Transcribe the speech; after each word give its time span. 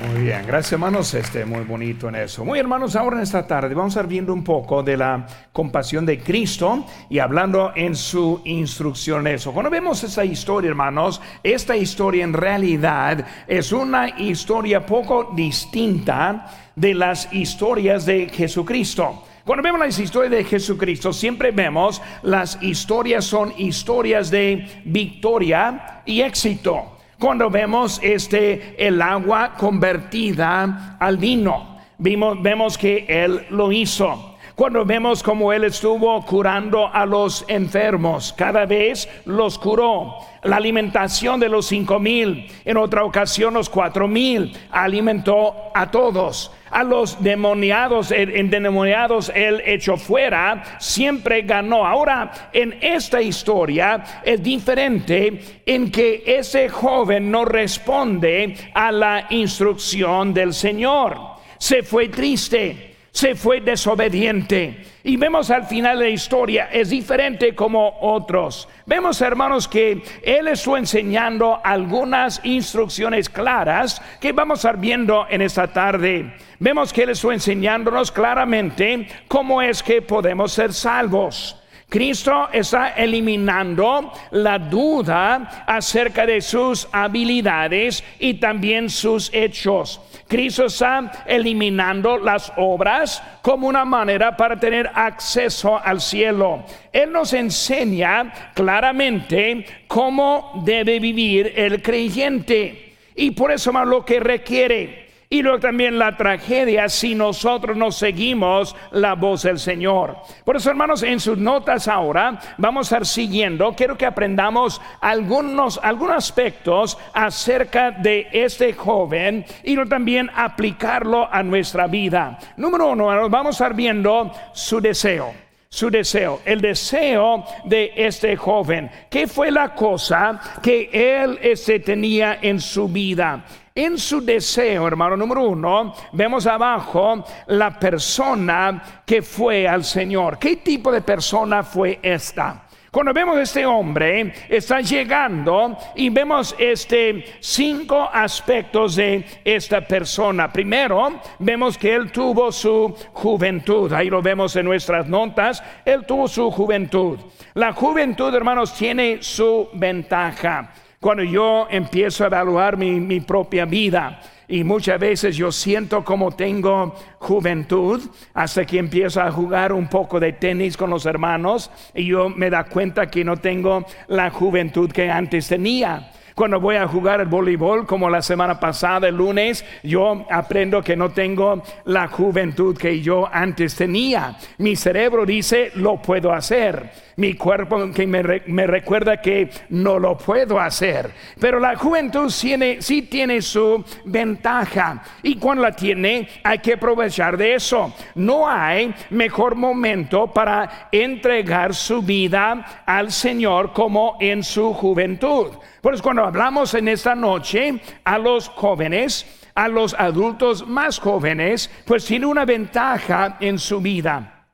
Muy 0.00 0.22
bien, 0.22 0.46
gracias 0.46 0.72
hermanos, 0.74 1.12
este 1.14 1.44
muy 1.44 1.64
bonito 1.64 2.08
en 2.08 2.14
eso. 2.14 2.44
Muy 2.44 2.58
hermanos, 2.58 2.94
ahora 2.94 3.16
en 3.16 3.22
esta 3.22 3.46
tarde 3.46 3.74
vamos 3.74 3.96
a 3.96 4.00
estar 4.00 4.08
viendo 4.08 4.32
un 4.32 4.44
poco 4.44 4.82
de 4.82 4.96
la 4.96 5.26
compasión 5.52 6.06
de 6.06 6.20
Cristo 6.20 6.86
y 7.10 7.18
hablando 7.18 7.72
en 7.74 7.96
su 7.96 8.40
instrucción 8.44 9.26
eso. 9.26 9.52
Cuando 9.52 9.70
vemos 9.70 10.04
esta 10.04 10.24
historia, 10.24 10.68
hermanos, 10.68 11.20
esta 11.42 11.76
historia 11.76 12.22
en 12.22 12.32
realidad 12.32 13.26
es 13.48 13.72
una 13.72 14.20
historia 14.20 14.86
poco 14.86 15.32
distinta 15.34 16.46
de 16.76 16.94
las 16.94 17.32
historias 17.32 18.06
de 18.06 18.28
Jesucristo. 18.28 19.24
Cuando 19.44 19.62
vemos 19.64 19.80
las 19.80 19.98
historias 19.98 20.30
de 20.30 20.44
Jesucristo, 20.44 21.12
siempre 21.12 21.50
vemos 21.50 22.00
las 22.22 22.62
historias 22.62 23.24
son 23.24 23.52
historias 23.56 24.30
de 24.30 24.82
victoria 24.84 26.02
y 26.04 26.20
éxito 26.20 26.97
cuando 27.18 27.50
vemos 27.50 27.98
este 28.02 28.86
el 28.86 29.02
agua 29.02 29.54
convertida 29.58 30.96
al 31.00 31.16
vino. 31.16 31.78
Vimos, 31.98 32.40
vemos 32.40 32.78
que 32.78 33.04
él 33.08 33.44
lo 33.50 33.72
hizo. 33.72 34.36
Cuando 34.54 34.84
vemos 34.84 35.22
como 35.22 35.52
él 35.52 35.64
estuvo 35.64 36.20
curando 36.24 36.88
a 36.92 37.06
los 37.06 37.44
enfermos, 37.48 38.32
cada 38.36 38.66
vez 38.66 39.08
los 39.24 39.56
curó. 39.58 40.16
La 40.42 40.56
alimentación 40.56 41.38
de 41.38 41.48
los 41.48 41.66
cinco 41.66 42.00
mil, 42.00 42.50
en 42.64 42.76
otra 42.76 43.04
ocasión 43.04 43.54
los 43.54 43.68
cuatro 43.68 44.08
mil, 44.08 44.56
alimentó 44.70 45.54
a 45.74 45.90
todos 45.90 46.52
a 46.70 46.84
los 46.84 47.22
demoniados, 47.22 48.10
endemoniados 48.10 49.32
él 49.34 49.62
echó 49.64 49.96
fuera, 49.96 50.78
siempre 50.78 51.42
ganó. 51.42 51.86
Ahora, 51.86 52.50
en 52.52 52.76
esta 52.80 53.20
historia 53.20 54.22
es 54.24 54.42
diferente 54.42 55.40
en 55.64 55.90
que 55.90 56.22
ese 56.26 56.68
joven 56.68 57.30
no 57.30 57.44
responde 57.44 58.54
a 58.74 58.92
la 58.92 59.26
instrucción 59.30 60.32
del 60.34 60.52
Señor. 60.52 61.18
Se 61.58 61.82
fue 61.82 62.08
triste 62.08 62.88
se 63.18 63.34
fue 63.34 63.60
desobediente. 63.60 64.84
Y 65.02 65.16
vemos 65.16 65.50
al 65.50 65.64
final 65.66 65.98
de 65.98 66.04
la 66.04 66.10
historia, 66.10 66.68
es 66.70 66.90
diferente 66.90 67.52
como 67.52 67.98
otros. 68.00 68.68
Vemos, 68.86 69.20
hermanos, 69.20 69.66
que 69.66 70.02
Él 70.22 70.46
estuvo 70.46 70.76
enseñando 70.76 71.60
algunas 71.64 72.40
instrucciones 72.44 73.28
claras 73.28 74.00
que 74.20 74.30
vamos 74.30 74.58
a 74.64 74.68
estar 74.68 74.80
viendo 74.80 75.26
en 75.28 75.42
esta 75.42 75.66
tarde. 75.66 76.32
Vemos 76.60 76.92
que 76.92 77.04
Él 77.04 77.10
estuvo 77.10 77.32
enseñándonos 77.32 78.10
claramente 78.10 79.06
cómo 79.28 79.62
es 79.62 79.80
que 79.82 80.02
podemos 80.02 80.52
ser 80.52 80.72
salvos. 80.72 81.56
Cristo 81.88 82.48
está 82.52 82.90
eliminando 82.90 84.12
la 84.32 84.58
duda 84.58 85.64
acerca 85.66 86.26
de 86.26 86.42
sus 86.42 86.86
habilidades 86.92 88.04
y 88.18 88.34
también 88.34 88.90
sus 88.90 89.32
hechos. 89.32 90.00
Cristo 90.26 90.66
está 90.66 91.24
eliminando 91.26 92.18
las 92.18 92.52
obras 92.56 93.22
como 93.40 93.68
una 93.68 93.86
manera 93.86 94.36
para 94.36 94.58
tener 94.60 94.90
acceso 94.92 95.80
al 95.82 96.00
cielo. 96.02 96.64
Él 96.92 97.10
nos 97.10 97.32
enseña 97.32 98.52
claramente 98.52 99.64
cómo 99.86 100.60
debe 100.66 100.98
vivir 100.98 101.54
el 101.56 101.80
creyente. 101.80 102.96
Y 103.14 103.30
por 103.30 103.50
eso 103.50 103.72
más 103.72 103.86
lo 103.86 104.04
que 104.04 104.20
requiere 104.20 105.07
y 105.30 105.42
luego 105.42 105.60
también 105.60 105.98
la 105.98 106.16
tragedia 106.16 106.88
si 106.88 107.14
nosotros 107.14 107.76
no 107.76 107.92
seguimos 107.92 108.74
la 108.92 109.14
voz 109.14 109.42
del 109.42 109.58
Señor. 109.58 110.16
Por 110.44 110.56
eso, 110.56 110.70
hermanos, 110.70 111.02
en 111.02 111.20
sus 111.20 111.36
notas 111.36 111.86
ahora 111.86 112.38
vamos 112.56 112.86
a 112.86 112.96
estar 112.96 113.06
siguiendo. 113.06 113.74
Quiero 113.74 113.98
que 113.98 114.06
aprendamos 114.06 114.80
algunos, 115.00 115.78
algunos 115.82 116.16
aspectos 116.16 116.96
acerca 117.12 117.90
de 117.90 118.28
este 118.32 118.72
joven 118.72 119.44
y 119.62 119.74
luego 119.74 119.90
también 119.90 120.30
aplicarlo 120.34 121.28
a 121.30 121.42
nuestra 121.42 121.86
vida. 121.86 122.38
Número 122.56 122.88
uno, 122.88 123.28
vamos 123.28 123.60
a 123.60 123.64
estar 123.64 123.74
viendo 123.74 124.32
su 124.52 124.80
deseo 124.80 125.48
su 125.70 125.90
deseo, 125.90 126.40
el 126.46 126.62
deseo 126.62 127.44
de 127.64 127.92
este 127.94 128.36
joven. 128.36 128.90
¿Qué 129.10 129.26
fue 129.26 129.50
la 129.50 129.74
cosa 129.74 130.40
que 130.62 130.88
él 130.92 131.38
este, 131.42 131.80
tenía 131.80 132.38
en 132.40 132.58
su 132.58 132.88
vida? 132.88 133.44
En 133.78 133.96
su 133.96 134.20
deseo, 134.20 134.88
hermano 134.88 135.16
número 135.16 135.44
uno, 135.44 135.94
vemos 136.10 136.48
abajo 136.48 137.24
la 137.46 137.78
persona 137.78 139.02
que 139.06 139.22
fue 139.22 139.68
al 139.68 139.84
Señor. 139.84 140.36
¿Qué 140.36 140.56
tipo 140.56 140.90
de 140.90 141.00
persona 141.00 141.62
fue 141.62 142.00
esta? 142.02 142.66
Cuando 142.90 143.12
vemos 143.12 143.38
este 143.38 143.64
hombre, 143.64 144.34
está 144.48 144.80
llegando 144.80 145.78
y 145.94 146.10
vemos 146.10 146.56
este 146.58 147.36
cinco 147.38 148.10
aspectos 148.12 148.96
de 148.96 149.24
esta 149.44 149.80
persona. 149.80 150.52
Primero, 150.52 151.20
vemos 151.38 151.78
que 151.78 151.94
él 151.94 152.10
tuvo 152.10 152.50
su 152.50 152.92
juventud. 153.12 153.92
Ahí 153.92 154.10
lo 154.10 154.20
vemos 154.20 154.56
en 154.56 154.64
nuestras 154.64 155.06
notas. 155.06 155.62
Él 155.84 156.04
tuvo 156.04 156.26
su 156.26 156.50
juventud. 156.50 157.20
La 157.54 157.72
juventud, 157.72 158.34
hermanos, 158.34 158.74
tiene 158.74 159.22
su 159.22 159.68
ventaja. 159.74 160.72
Cuando 161.00 161.22
yo 161.22 161.68
empiezo 161.70 162.24
a 162.24 162.26
evaluar 162.26 162.76
mi, 162.76 163.20
propia 163.20 163.64
vida, 163.64 164.20
y 164.48 164.64
muchas 164.64 164.98
veces 164.98 165.36
yo 165.36 165.52
siento 165.52 166.02
como 166.02 166.32
tengo 166.32 166.92
juventud 167.18 168.02
hasta 168.34 168.64
que 168.64 168.78
empiezo 168.78 169.20
a 169.20 169.30
jugar 169.30 169.72
un 169.72 169.88
poco 169.88 170.18
de 170.18 170.32
tenis 170.32 170.76
con 170.76 170.90
los 170.90 171.06
hermanos 171.06 171.70
y 171.94 172.06
yo 172.06 172.30
me 172.30 172.48
da 172.50 172.64
cuenta 172.64 173.08
que 173.08 173.24
no 173.24 173.36
tengo 173.36 173.84
la 174.08 174.30
juventud 174.30 174.90
que 174.90 175.10
antes 175.10 175.46
tenía. 175.46 176.10
Cuando 176.38 176.60
voy 176.60 176.76
a 176.76 176.86
jugar 176.86 177.20
el 177.20 177.26
voleibol, 177.26 177.84
como 177.84 178.08
la 178.08 178.22
semana 178.22 178.60
pasada, 178.60 179.08
el 179.08 179.16
lunes, 179.16 179.64
yo 179.82 180.24
aprendo 180.30 180.80
que 180.84 180.94
no 180.94 181.10
tengo 181.10 181.64
la 181.86 182.06
juventud 182.06 182.78
que 182.78 183.00
yo 183.00 183.28
antes 183.32 183.74
tenía. 183.74 184.36
Mi 184.58 184.76
cerebro 184.76 185.26
dice, 185.26 185.72
lo 185.74 186.00
puedo 186.00 186.32
hacer. 186.32 187.08
Mi 187.16 187.34
cuerpo 187.34 187.90
que 187.92 188.06
me, 188.06 188.22
recuerda 188.22 189.20
que 189.20 189.50
no 189.70 189.98
lo 189.98 190.16
puedo 190.16 190.60
hacer. 190.60 191.10
Pero 191.40 191.58
la 191.58 191.74
juventud 191.74 192.32
tiene, 192.40 192.80
sí 192.80 193.02
tiene 193.02 193.42
su 193.42 193.84
ventaja. 194.04 195.02
Y 195.24 195.34
cuando 195.34 195.64
la 195.64 195.72
tiene, 195.72 196.28
hay 196.44 196.60
que 196.60 196.74
aprovechar 196.74 197.36
de 197.36 197.54
eso. 197.56 197.92
No 198.14 198.48
hay 198.48 198.94
mejor 199.10 199.56
momento 199.56 200.28
para 200.28 200.88
entregar 200.92 201.74
su 201.74 202.00
vida 202.00 202.84
al 202.86 203.10
Señor 203.10 203.72
como 203.72 204.16
en 204.20 204.44
su 204.44 204.72
juventud. 204.72 205.48
Pues 205.80 206.02
cuando 206.02 206.27
hablamos 206.28 206.74
en 206.74 206.88
esta 206.88 207.14
noche 207.14 207.80
a 208.04 208.18
los 208.18 208.50
jóvenes, 208.50 209.24
a 209.54 209.66
los 209.66 209.94
adultos 209.94 210.66
más 210.66 210.98
jóvenes, 210.98 211.70
pues 211.86 212.04
tiene 212.04 212.26
una 212.26 212.44
ventaja 212.44 213.38
en 213.40 213.58
su 213.58 213.80
vida. 213.80 214.46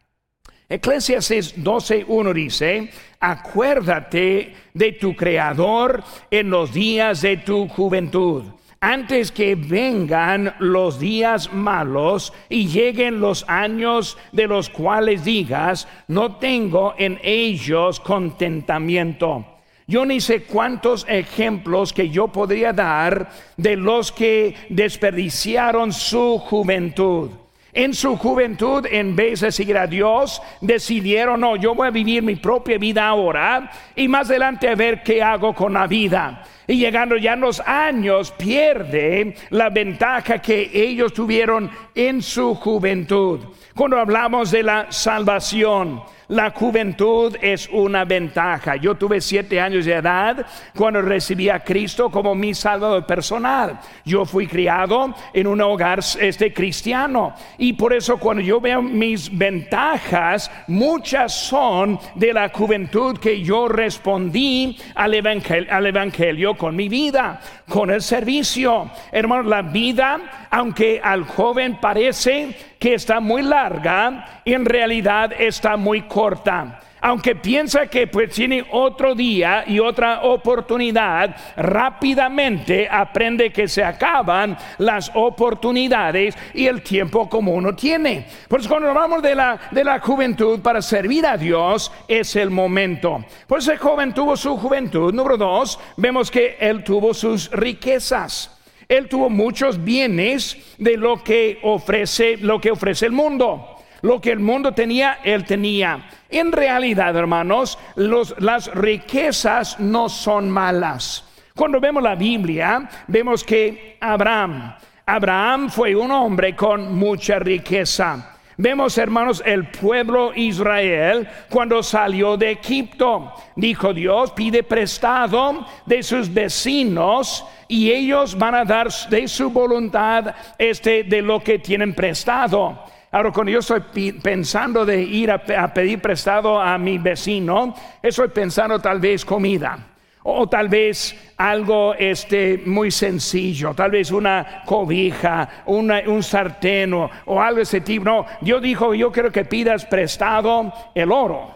Eclesiastes 0.69 1.59
12.1 1.59 2.33
dice, 2.33 2.91
acuérdate 3.19 4.55
de 4.73 4.93
tu 4.93 5.17
Creador 5.17 6.05
en 6.31 6.49
los 6.49 6.73
días 6.73 7.23
de 7.23 7.39
tu 7.39 7.67
juventud, 7.67 8.45
antes 8.81 9.33
que 9.33 9.57
vengan 9.57 10.55
los 10.61 11.01
días 11.01 11.53
malos 11.53 12.33
y 12.49 12.69
lleguen 12.69 13.21
los 13.21 13.45
años 13.49 14.17
de 14.31 14.47
los 14.47 14.71
cuales 14.71 15.25
digas, 15.25 15.89
no 16.07 16.37
tengo 16.37 16.95
en 16.99 17.19
ellos 17.25 17.99
contentamiento. 17.99 19.54
Yo 19.87 20.07
ni 20.07 20.21
sé 20.21 20.45
cuántos 20.45 21.05
ejemplos 21.09 21.93
que 21.93 22.09
yo 22.09 22.29
podría 22.29 22.73
dar 22.73 23.29
de 23.57 23.77
los 23.77 24.13
que 24.13 24.55
desperdiciaron 24.71 25.93
su 25.93 26.39
juventud. 26.39 27.31
En 27.75 27.93
su 27.93 28.17
juventud, 28.17 28.87
en 28.89 29.17
vez 29.17 29.41
de 29.41 29.51
seguir 29.51 29.77
a 29.77 29.89
Dios, 29.89 30.41
decidieron, 30.61 31.41
no, 31.41 31.57
yo 31.57 31.75
voy 31.75 31.89
a 31.89 31.91
vivir 31.91 32.23
mi 32.23 32.37
propia 32.37 32.79
vida 32.79 33.07
ahora 33.07 33.69
y 33.97 34.07
más 34.07 34.31
adelante 34.31 34.69
a 34.69 34.77
ver 34.77 35.03
qué 35.03 35.21
hago 35.21 35.53
con 35.53 35.73
la 35.73 35.89
vida. 35.89 36.45
Y 36.67 36.77
llegando 36.77 37.17
ya 37.17 37.37
los 37.37 37.61
años, 37.61 38.31
pierde 38.33 39.35
la 39.51 39.71
ventaja 39.71 40.41
que 40.41 40.71
ellos 40.73 41.13
tuvieron 41.13 41.71
en 41.95 42.23
su 42.23 42.55
juventud. 42.55 43.41
Cuando 43.75 43.99
hablamos 43.99 44.51
de 44.51 44.63
la 44.63 44.87
salvación, 44.91 46.03
la 46.29 46.51
juventud 46.51 47.37
es 47.43 47.69
una 47.71 48.05
ventaja. 48.05 48.77
Yo 48.77 48.95
tuve 48.95 49.21
siete 49.21 49.61
años 49.61 49.85
de 49.85 49.93
edad 49.93 50.47
cuando 50.75 51.03
recibí 51.03 51.51
a 51.51 51.61
Cristo 51.61 52.11
como 52.11 52.35
mi 52.35 52.55
salvador 52.55 53.05
personal. 53.05 53.79
Yo 54.05 54.25
fui 54.25 54.47
criado 54.47 55.15
en 55.35 55.47
un 55.47 55.61
hogar 55.61 56.01
este 56.21 56.53
cristiano 56.53 57.35
y 57.59 57.75
por 57.75 57.93
eso 57.93 58.17
cuando 58.17 58.43
yo 58.43 58.61
veo 58.61 58.81
mis 58.81 59.37
ventajas, 59.37 60.51
muchas 60.67 61.35
son 61.35 61.99
de 62.15 62.33
la 62.33 62.49
juventud 62.49 63.19
que 63.19 63.43
yo 63.43 63.69
respondí 63.69 64.79
al 64.95 65.15
evangelio 65.15 66.54
con 66.57 66.77
mi 66.77 66.89
vida, 66.89 67.41
con 67.69 67.91
el 67.91 68.03
servicio. 68.03 68.91
Hermano, 69.13 69.43
la 69.43 69.63
vida, 69.63 70.49
aunque 70.51 71.01
al 71.03 71.25
joven 71.25 71.79
parece 71.81 72.57
que 72.79 72.95
está 72.95 73.21
muy 73.21 73.43
larga, 73.43 74.43
en 74.45 74.65
realidad 74.65 75.33
está 75.39 75.77
muy 75.77 76.03
corta. 76.03 76.81
Aunque 77.05 77.37
piensa 77.37 77.87
que 77.87 78.07
pues 78.07 78.31
tiene 78.31 78.65
otro 78.71 79.15
día 79.15 79.63
y 79.67 79.79
otra 79.79 80.23
oportunidad, 80.23 81.37
rápidamente 81.55 82.89
aprende 82.91 83.53
que 83.53 83.69
se 83.69 83.85
acaban 83.85 84.57
las 84.79 85.11
oportunidades 85.13 86.35
y 86.55 86.67
el 86.67 86.81
tiempo 86.81 87.29
como 87.29 87.53
uno 87.53 87.77
tiene. 87.77 88.27
Por 88.49 88.61
eso 88.61 88.71
cuando 88.71 88.89
hablamos 88.89 89.23
de 89.23 89.35
la, 89.35 89.61
de 89.71 89.85
la 89.85 90.01
juventud 90.01 90.61
para 90.61 90.81
servir 90.81 91.27
a 91.27 91.37
Dios 91.37 91.93
es 92.09 92.37
el 92.37 92.49
momento. 92.49 93.23
Por 93.47 93.59
eso 93.59 93.73
el 93.73 93.79
joven 93.79 94.15
tuvo 94.15 94.35
su 94.35 94.57
juventud. 94.57 95.13
Número 95.13 95.37
dos, 95.37 95.79
vemos 95.99 96.31
que 96.31 96.57
él 96.59 96.83
tuvo 96.83 97.13
sus 97.13 97.51
riquezas. 97.51 98.51
Él 98.89 99.11
tuvo 99.11 99.29
muchos 99.29 99.85
bienes 99.85 100.57
de 100.79 100.97
lo 100.97 101.23
que 101.23 101.59
ofrece, 101.65 102.39
lo 102.39 102.59
que 102.63 102.71
ofrece 102.71 103.05
el 103.05 103.13
mundo. 103.13 103.74
Lo 104.05 104.21
que 104.21 104.33
el 104.33 104.39
mundo 104.39 104.73
tenía, 104.73 105.21
él 105.25 105.47
tenía. 105.47 106.11
En 106.29 106.53
realidad, 106.53 107.17
hermanos, 107.17 107.79
las 107.97 108.67
riquezas 108.75 109.81
no 109.81 110.11
son 110.11 110.51
malas. 110.51 111.25
Cuando 111.57 111.81
vemos 111.81 112.03
la 112.03 112.15
Biblia, 112.15 112.87
vemos 113.07 113.43
que 113.43 113.97
Abraham, 113.99 114.75
Abraham 115.07 115.71
fue 115.71 115.97
un 115.97 116.11
hombre 116.11 116.55
con 116.55 116.95
mucha 116.95 117.39
riqueza. 117.39 118.37
Vemos, 118.59 118.99
hermanos, 118.99 119.43
el 119.47 119.69
pueblo 119.69 120.33
Israel 120.35 121.27
cuando 121.49 121.83
salió 121.83 122.37
de 122.37 122.51
Egipto. 122.51 123.33
Dijo 123.57 123.95
Dios, 123.95 124.33
pide 124.33 124.65
prestado 124.65 125.67
de 125.87 126.03
sus 126.03 126.31
vecinos 126.31 127.43
y 127.69 127.91
ellos 127.91 128.37
van 128.37 128.55
a 128.55 128.67
dar 128.67 128.89
de 129.09 129.27
su 129.29 129.49
voluntad 129.49 130.35
este 130.59 131.05
de 131.05 131.23
lo 131.23 131.43
que 131.43 131.59
tienen 131.59 131.95
prestado. 131.95 132.93
Ahora, 133.15 133.31
cuando 133.31 133.53
yo 133.53 133.61
estoy 133.61 134.11
pensando 134.11 134.85
de 134.85 135.01
ir 135.01 135.31
a, 135.31 135.39
pedir 135.73 136.01
prestado 136.01 136.61
a 136.61 136.77
mi 136.79 136.99
vecino, 136.99 137.73
estoy 138.03 138.27
pensando 138.27 138.81
tal 138.81 138.99
vez 138.99 139.25
comida. 139.25 139.79
O 140.25 140.49
tal 140.49 140.69
vez 140.69 141.33
algo 141.37 141.95
este, 141.95 142.65
muy 142.67 142.91
sencillo, 142.91 143.73
tal 143.73 143.93
vez 143.93 144.11
una 144.11 144.65
cobija, 144.67 145.63
un 145.67 146.23
sartén 146.25 146.93
o, 146.93 147.09
algo 147.41 147.59
de 147.59 147.63
ese 147.63 147.83
tipo. 147.83 148.05
No, 148.05 148.27
Dios 148.41 148.61
dijo, 148.61 148.93
yo 148.95 149.13
quiero 149.13 149.31
que 149.31 149.45
pidas 149.45 149.87
prestado 149.87 150.73
el 150.93 151.13
oro. 151.13 151.55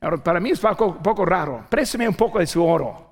Ahora, 0.00 0.16
para 0.16 0.40
mí 0.40 0.50
es 0.50 0.58
poco, 0.58 0.96
poco 1.00 1.24
raro. 1.24 1.66
Présteme 1.70 2.08
un 2.08 2.16
poco 2.16 2.40
de 2.40 2.48
su 2.48 2.66
oro. 2.66 3.07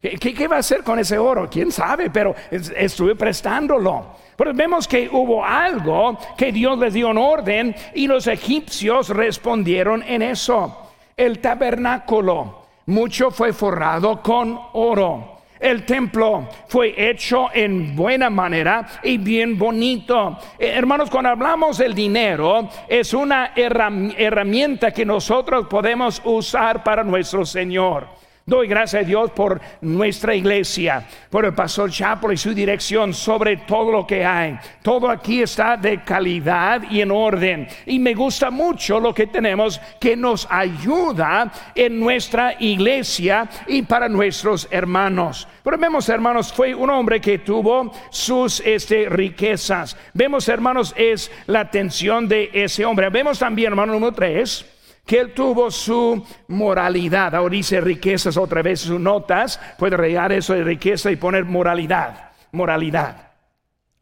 ¿Qué, 0.00 0.48
va 0.48 0.56
a 0.56 0.60
hacer 0.60 0.82
con 0.82 0.98
ese 0.98 1.18
oro? 1.18 1.48
¿Quién 1.50 1.70
sabe? 1.70 2.08
Pero 2.08 2.34
estuve 2.50 3.14
prestándolo. 3.14 4.16
Pero 4.34 4.54
vemos 4.54 4.88
que 4.88 5.10
hubo 5.12 5.44
algo 5.44 6.18
que 6.38 6.50
Dios 6.50 6.78
les 6.78 6.94
dio 6.94 7.10
en 7.10 7.18
orden 7.18 7.76
y 7.94 8.06
los 8.06 8.26
egipcios 8.26 9.10
respondieron 9.10 10.02
en 10.02 10.22
eso. 10.22 10.90
El 11.14 11.40
tabernáculo, 11.40 12.62
mucho 12.86 13.30
fue 13.30 13.52
forrado 13.52 14.22
con 14.22 14.58
oro. 14.72 15.40
El 15.60 15.84
templo 15.84 16.48
fue 16.68 16.94
hecho 16.96 17.48
en 17.52 17.94
buena 17.94 18.30
manera 18.30 18.86
y 19.02 19.18
bien 19.18 19.58
bonito. 19.58 20.38
Eh, 20.58 20.72
hermanos, 20.74 21.10
cuando 21.10 21.28
hablamos 21.28 21.76
del 21.76 21.94
dinero, 21.94 22.70
es 22.88 23.12
una 23.12 23.52
herramienta 23.54 24.92
que 24.92 25.04
nosotros 25.04 25.66
podemos 25.66 26.22
usar 26.24 26.82
para 26.82 27.04
nuestro 27.04 27.44
Señor. 27.44 28.19
Doy 28.50 28.66
gracias 28.66 29.04
a 29.04 29.06
Dios 29.06 29.30
por 29.30 29.60
nuestra 29.80 30.34
iglesia, 30.34 31.06
por 31.30 31.44
el 31.44 31.54
pastor 31.54 31.88
Chapo 31.88 32.32
y 32.32 32.36
su 32.36 32.52
dirección 32.52 33.14
sobre 33.14 33.58
todo 33.58 33.92
lo 33.92 34.04
que 34.04 34.24
hay. 34.24 34.58
Todo 34.82 35.08
aquí 35.08 35.40
está 35.40 35.76
de 35.76 36.02
calidad 36.02 36.82
y 36.90 37.00
en 37.00 37.12
orden. 37.12 37.68
Y 37.86 38.00
me 38.00 38.12
gusta 38.12 38.50
mucho 38.50 38.98
lo 38.98 39.14
que 39.14 39.28
tenemos 39.28 39.80
que 40.00 40.16
nos 40.16 40.48
ayuda 40.50 41.52
en 41.76 42.00
nuestra 42.00 42.56
iglesia 42.58 43.48
y 43.68 43.82
para 43.82 44.08
nuestros 44.08 44.66
hermanos. 44.72 45.46
Pero 45.62 45.78
vemos, 45.78 46.08
hermanos, 46.08 46.52
fue 46.52 46.74
un 46.74 46.90
hombre 46.90 47.20
que 47.20 47.38
tuvo 47.38 47.92
sus 48.10 48.58
este, 48.66 49.08
riquezas. 49.08 49.96
Vemos, 50.12 50.48
hermanos, 50.48 50.92
es 50.96 51.30
la 51.46 51.60
atención 51.60 52.26
de 52.26 52.50
ese 52.52 52.84
hombre. 52.84 53.10
Vemos 53.10 53.38
también, 53.38 53.68
hermano 53.68 53.92
número 53.92 54.12
tres 54.12 54.66
que 55.10 55.18
él 55.18 55.34
tuvo 55.34 55.72
su 55.72 56.24
moralidad. 56.46 57.34
Ahora 57.34 57.50
dice 57.50 57.80
riquezas 57.80 58.36
otra 58.36 58.62
vez 58.62 58.82
sus 58.82 59.00
notas. 59.00 59.58
Puede 59.76 59.96
regar 59.96 60.30
eso 60.30 60.54
de 60.54 60.62
riqueza 60.62 61.10
y 61.10 61.16
poner 61.16 61.44
moralidad. 61.44 62.30
Moralidad. 62.52 63.32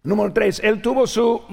Número 0.02 0.30
tres, 0.34 0.60
él 0.62 0.82
tuvo 0.82 1.06
su 1.06 1.44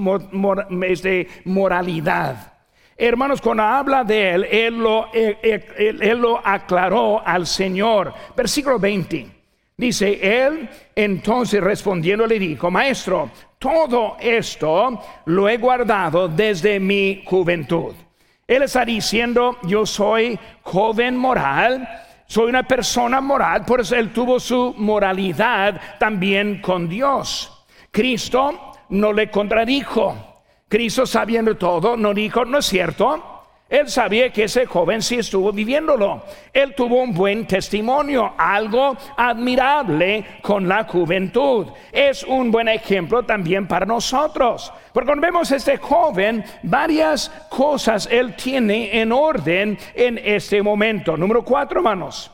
este, 0.86 1.30
moralidad. 1.46 2.52
Hermanos, 2.98 3.40
cuando 3.40 3.64
habla 3.64 4.04
de 4.04 4.32
él, 4.32 4.44
él 4.44 4.78
lo, 4.78 5.14
él, 5.14 5.64
él 6.02 6.20
lo 6.20 6.46
aclaró 6.46 7.26
al 7.26 7.48
Señor. 7.48 8.14
Versículo 8.36 8.78
20. 8.78 9.26
Dice, 9.78 10.20
él 10.46 10.70
entonces 10.94 11.64
respondiendo 11.64 12.28
le 12.28 12.40
dijo, 12.40 12.70
maestro, 12.70 13.32
todo 13.58 14.18
esto 14.20 15.00
lo 15.24 15.48
he 15.48 15.56
guardado 15.56 16.28
desde 16.28 16.78
mi 16.78 17.24
juventud. 17.26 17.94
Él 18.48 18.62
está 18.62 18.86
diciendo, 18.86 19.58
yo 19.64 19.88
soy 19.88 20.40
joven 20.62 21.18
moral, 21.18 21.88
soy 22.28 22.48
una 22.48 22.64
persona 22.64 23.20
moral, 23.20 23.66
por 23.66 23.82
eso 23.82 23.96
él 23.96 24.14
tuvo 24.14 24.40
su 24.40 24.76
moralidad 24.78 25.82
también 26.00 26.62
con 26.62 26.88
Dios. 26.88 27.66
Cristo 27.90 28.72
no 28.90 29.14
le 29.14 29.32
contradijo. 29.32 30.44
Cristo 30.68 31.06
sabiendo 31.08 31.56
todo, 31.58 31.98
no 31.98 32.14
dijo, 32.14 32.46
no 32.46 32.60
es 32.60 32.66
cierto. 32.66 33.35
Él 33.68 33.90
sabía 33.90 34.32
que 34.32 34.44
ese 34.44 34.68
joven 34.68 35.02
sí 35.02 35.16
estuvo 35.16 35.52
viviéndolo. 35.52 36.22
Él 36.54 36.76
tuvo 36.76 37.02
un 37.02 37.14
buen 37.16 37.48
testimonio, 37.48 38.34
algo 38.38 38.96
admirable 39.18 40.24
con 40.44 40.68
la 40.68 40.84
juventud. 40.84 41.68
Es 41.92 42.24
un 42.24 42.52
buen 42.52 42.68
ejemplo 42.68 43.24
también 43.24 43.68
para 43.68 43.88
nosotros. 43.88 44.72
Porque 44.94 45.08
cuando 45.08 45.26
vemos 45.26 45.52
a 45.52 45.56
este 45.56 45.78
joven, 45.78 46.44
varias 46.62 47.30
cosas 47.50 48.08
él 48.12 48.36
tiene 48.36 49.02
en 49.02 49.12
orden 49.12 49.80
en 49.96 50.20
este 50.24 50.62
momento. 50.62 51.18
Número 51.18 51.44
cuatro, 51.44 51.80
hermanos. 51.80 52.30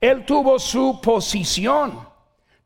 Él 0.00 0.24
tuvo 0.24 0.56
su 0.58 1.00
posición 1.02 2.05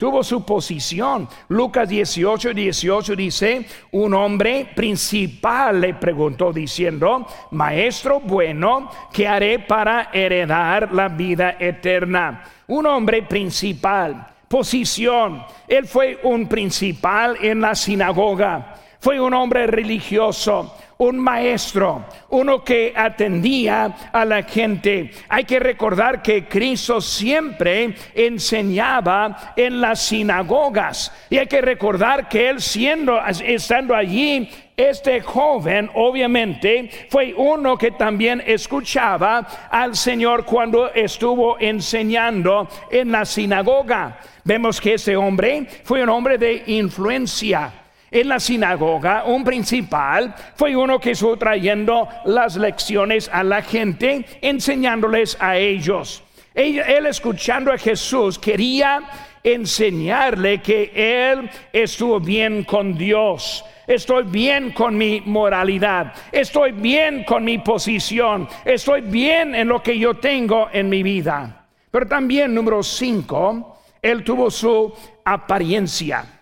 tuvo 0.01 0.25
su 0.25 0.47
posición. 0.47 1.29
Lucas 1.49 1.87
18, 1.87 2.55
18 2.55 3.15
dice, 3.15 3.67
un 3.91 4.15
hombre 4.15 4.71
principal 4.75 5.79
le 5.79 5.93
preguntó 5.93 6.55
diciendo, 6.55 7.27
Maestro 7.51 8.19
bueno, 8.19 8.91
¿qué 9.13 9.29
haré 9.29 9.59
para 9.59 10.09
heredar 10.11 10.91
la 10.95 11.09
vida 11.09 11.57
eterna? 11.61 12.43
Un 12.69 12.87
hombre 12.87 13.25
principal, 13.25 14.27
posición. 14.49 15.43
Él 15.69 15.87
fue 15.87 16.19
un 16.23 16.49
principal 16.49 17.37
en 17.39 17.61
la 17.61 17.75
sinagoga, 17.75 18.77
fue 19.01 19.21
un 19.21 19.35
hombre 19.35 19.67
religioso 19.67 20.75
un 21.01 21.19
maestro, 21.19 22.05
uno 22.29 22.63
que 22.63 22.93
atendía 22.95 24.11
a 24.13 24.25
la 24.27 24.43
gente. 24.43 25.11
Hay 25.31 25.45
que 25.45 25.59
recordar 25.59 26.21
que 26.21 26.45
Cristo 26.45 27.01
siempre 27.01 27.95
enseñaba 28.15 29.55
en 29.57 29.81
las 29.81 30.03
sinagogas 30.03 31.11
y 31.31 31.39
hay 31.39 31.47
que 31.47 31.63
recordar 31.63 32.29
que 32.29 32.51
él 32.51 32.61
siendo 32.61 33.19
estando 33.27 33.95
allí 33.95 34.49
este 34.77 35.23
joven 35.23 35.91
obviamente 35.95 36.91
fue 37.09 37.35
uno 37.35 37.79
que 37.79 37.93
también 37.93 38.43
escuchaba 38.47 39.47
al 39.71 39.97
Señor 39.97 40.45
cuando 40.45 40.93
estuvo 40.93 41.59
enseñando 41.59 42.69
en 42.91 43.11
la 43.11 43.25
sinagoga. 43.25 44.19
Vemos 44.45 44.79
que 44.81 44.95
ese 44.95 45.17
hombre 45.17 45.67
fue 45.85 46.03
un 46.03 46.11
hombre 46.11 46.37
de 46.37 46.63
influencia 46.67 47.80
en 48.11 48.29
la 48.29 48.41
sinagoga, 48.41 49.25
un 49.25 49.45
principal 49.45 50.35
fue 50.57 50.75
uno 50.75 50.99
que 50.99 51.13
estuvo 51.13 51.37
trayendo 51.37 52.09
las 52.25 52.57
lecciones 52.57 53.31
a 53.33 53.45
la 53.45 53.63
gente, 53.63 54.27
enseñándoles 54.41 55.37
a 55.41 55.57
ellos. 55.57 56.23
Él, 56.55 57.07
escuchando 57.07 57.73
a 57.73 57.79
Jesús 57.79 58.39
quería 58.39 59.03
enseñarle 59.43 60.61
que 60.61 60.93
él 60.95 61.49
estuvo 61.73 62.19
bien 62.19 62.65
con 62.65 62.99
Dios. 62.99 63.65
Estoy 63.87 64.25
bien 64.25 64.73
con 64.73 64.97
mi 64.97 65.21
moralidad. 65.25 66.13
Estoy 66.33 66.73
bien 66.73 67.25
con 67.25 67.45
mi 67.45 67.59
posición. 67.59 68.49
Estoy 68.65 69.01
bien 69.01 69.55
en 69.55 69.69
lo 69.69 69.83
que 69.83 69.99
yo 69.99 70.15
tengo 70.15 70.69
en 70.73 70.89
mi 70.89 71.03
vida. 71.03 71.67
Pero 71.91 72.07
también, 72.07 72.55
número 72.55 72.83
cinco, 72.83 73.79
él 74.03 74.23
tuvo 74.23 74.51
su 74.51 74.93
apariencia. 75.25 76.40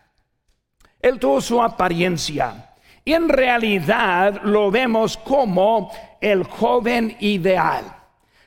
Tuvo 1.18 1.40
su 1.40 1.62
apariencia. 1.62 2.74
Y 3.04 3.14
en 3.14 3.28
realidad 3.28 4.42
lo 4.42 4.70
vemos 4.70 5.16
como 5.16 5.90
el 6.20 6.44
joven 6.44 7.16
ideal. 7.20 7.84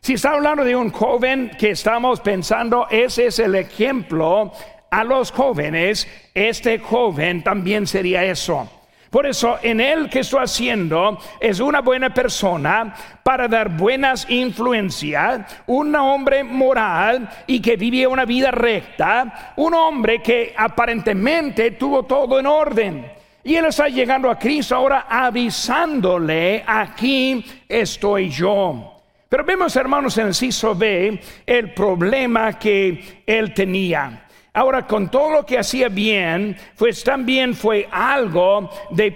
Si 0.01 0.13
está 0.13 0.31
hablando 0.31 0.63
de 0.63 0.75
un 0.75 0.91
joven 0.91 1.51
que 1.59 1.71
estamos 1.71 2.19
pensando, 2.19 2.87
ese 2.89 3.27
es 3.27 3.39
el 3.39 3.55
ejemplo 3.55 4.51
a 4.89 5.03
los 5.03 5.31
jóvenes, 5.31 6.07
este 6.33 6.79
joven 6.79 7.43
también 7.43 7.87
sería 7.87 8.23
eso. 8.25 8.69
Por 9.11 9.27
eso 9.27 9.59
en 9.61 9.81
él 9.81 10.09
que 10.09 10.19
estoy 10.19 10.39
haciendo 10.41 11.19
es 11.37 11.59
una 11.59 11.81
buena 11.81 12.13
persona 12.13 12.95
para 13.21 13.49
dar 13.49 13.75
buenas 13.75 14.25
influencias, 14.29 15.63
un 15.67 15.93
hombre 15.93 16.45
moral 16.45 17.29
y 17.45 17.61
que 17.61 17.75
vivía 17.75 18.07
una 18.07 18.23
vida 18.23 18.51
recta, 18.51 19.53
un 19.57 19.73
hombre 19.73 20.21
que 20.21 20.53
aparentemente 20.55 21.71
tuvo 21.71 22.03
todo 22.03 22.39
en 22.39 22.45
orden. 22.45 23.11
Y 23.43 23.55
él 23.55 23.65
está 23.65 23.89
llegando 23.89 24.31
a 24.31 24.39
Cristo 24.39 24.77
ahora 24.77 25.05
avisándole, 25.09 26.63
aquí 26.65 27.43
estoy 27.67 28.29
yo. 28.29 28.97
Pero 29.27 29.43
vemos, 29.43 29.75
hermanos, 29.75 30.17
en 30.19 30.27
el 30.27 30.35
CISO 30.35 30.73
B 30.73 31.19
el 31.45 31.73
problema 31.73 32.57
que 32.57 33.23
él 33.25 33.53
tenía. 33.53 34.27
Ahora, 34.53 34.85
con 34.85 35.09
todo 35.09 35.31
lo 35.31 35.45
que 35.45 35.57
hacía 35.57 35.87
bien, 35.87 36.57
pues 36.77 37.05
también 37.05 37.55
fue 37.55 37.87
algo 37.89 38.69
de 38.89 39.13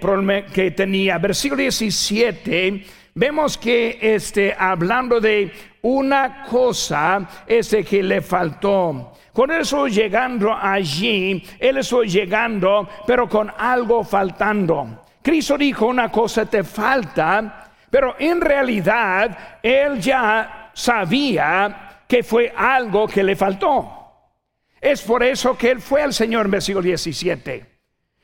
que 0.50 0.70
tenía. 0.70 1.18
Versículo 1.18 1.60
17, 1.60 2.82
vemos 3.14 3.58
que 3.58 3.98
este, 4.00 4.54
hablando 4.58 5.20
de 5.20 5.52
una 5.82 6.42
cosa, 6.44 7.28
este 7.46 7.84
que 7.84 8.02
le 8.02 8.22
faltó. 8.22 9.12
Con 9.34 9.50
eso 9.50 9.86
llegando 9.88 10.54
allí, 10.54 11.44
él 11.58 11.76
estuvo 11.76 12.04
llegando, 12.04 12.88
pero 13.06 13.28
con 13.28 13.52
algo 13.58 14.02
faltando. 14.04 15.04
Cristo 15.20 15.58
dijo 15.58 15.84
una 15.84 16.10
cosa 16.10 16.46
te 16.46 16.64
falta, 16.64 17.72
pero 17.90 18.16
en 18.18 18.40
realidad 18.40 19.58
él 19.62 20.00
ya 20.00 20.70
sabía 20.72 22.00
que 22.08 22.22
fue 22.22 22.54
algo 22.56 23.06
que 23.06 23.22
le 23.22 23.36
faltó. 23.36 23.95
Es 24.80 25.02
por 25.02 25.22
eso 25.22 25.56
que 25.56 25.70
él 25.70 25.80
fue 25.80 26.02
al 26.02 26.12
Señor 26.12 26.48
versículo 26.48 26.82
17. 26.82 27.66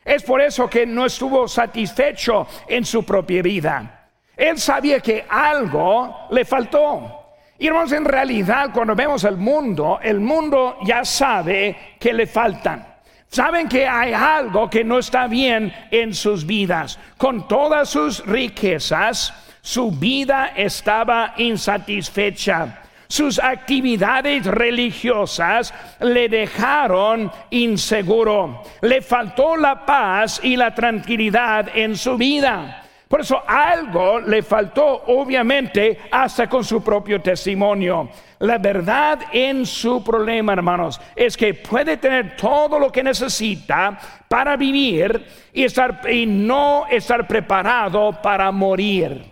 Es 0.05 0.23
por 0.23 0.41
eso 0.41 0.69
que 0.69 0.85
no 0.85 1.07
estuvo 1.07 1.47
satisfecho 1.47 2.47
en 2.69 2.85
su 2.85 3.05
propia 3.05 3.43
vida. 3.43 4.09
Él 4.37 4.59
sabía 4.59 5.01
que 5.01 5.25
algo 5.29 6.27
le 6.31 6.45
faltó. 6.45 7.19
Y 7.59 7.69
hermanos, 7.69 7.93
en 7.93 8.05
realidad 8.05 8.71
cuando 8.73 8.95
vemos 8.97 9.23
el 9.25 9.37
mundo, 9.37 10.01
el 10.03 10.19
mundo 10.19 10.79
ya 10.85 11.05
sabe 11.05 11.97
que 12.01 12.13
le 12.13 12.27
faltan. 12.27 12.93
Saben 13.29 13.69
que 13.69 13.87
hay 13.87 14.13
algo 14.13 14.69
que 14.69 14.85
no 14.85 14.99
está 14.99 15.27
bien 15.27 15.73
en 15.91 16.13
sus 16.13 16.45
vidas. 16.45 16.99
Con 17.17 17.47
todas 17.49 17.89
sus 17.89 18.27
riquezas, 18.27 19.33
su 19.63 19.93
vida 19.93 20.53
estaba 20.57 21.35
insatisfecha. 21.39 22.82
Sus 23.13 23.39
actividades 23.39 24.47
religiosas 24.47 25.75
le 26.01 26.31
dejaron 26.31 27.31
inseguro. 27.51 28.63
Le 28.81 29.03
faltó 29.03 29.55
la 29.55 29.85
paz 29.85 30.41
y 30.43 30.57
la 30.57 30.75
tranquilidad 30.75 31.69
en 31.75 31.95
su 31.95 32.17
vida. 32.17 32.85
Por 33.07 33.21
eso 33.21 33.43
algo 33.47 34.19
le 34.19 34.43
faltó, 34.43 35.03
obviamente, 35.09 35.99
hasta 36.11 36.49
con 36.49 36.65
su 36.65 36.83
propio 36.83 37.21
testimonio. 37.21 38.09
La 38.39 38.57
verdad 38.57 39.19
en 39.31 39.67
su 39.67 40.03
problema, 40.03 40.55
hermanos, 40.55 40.99
es 41.15 41.37
que 41.37 41.53
puede 41.53 41.99
tener 41.99 42.35
todo 42.35 42.79
lo 42.79 42.91
que 42.91 43.03
necesita 43.03 43.99
para 44.27 44.57
vivir 44.57 45.23
y, 45.53 45.65
estar, 45.65 46.01
y 46.11 46.25
no 46.25 46.87
estar 46.89 47.29
preparado 47.29 48.23
para 48.23 48.51
morir. 48.51 49.32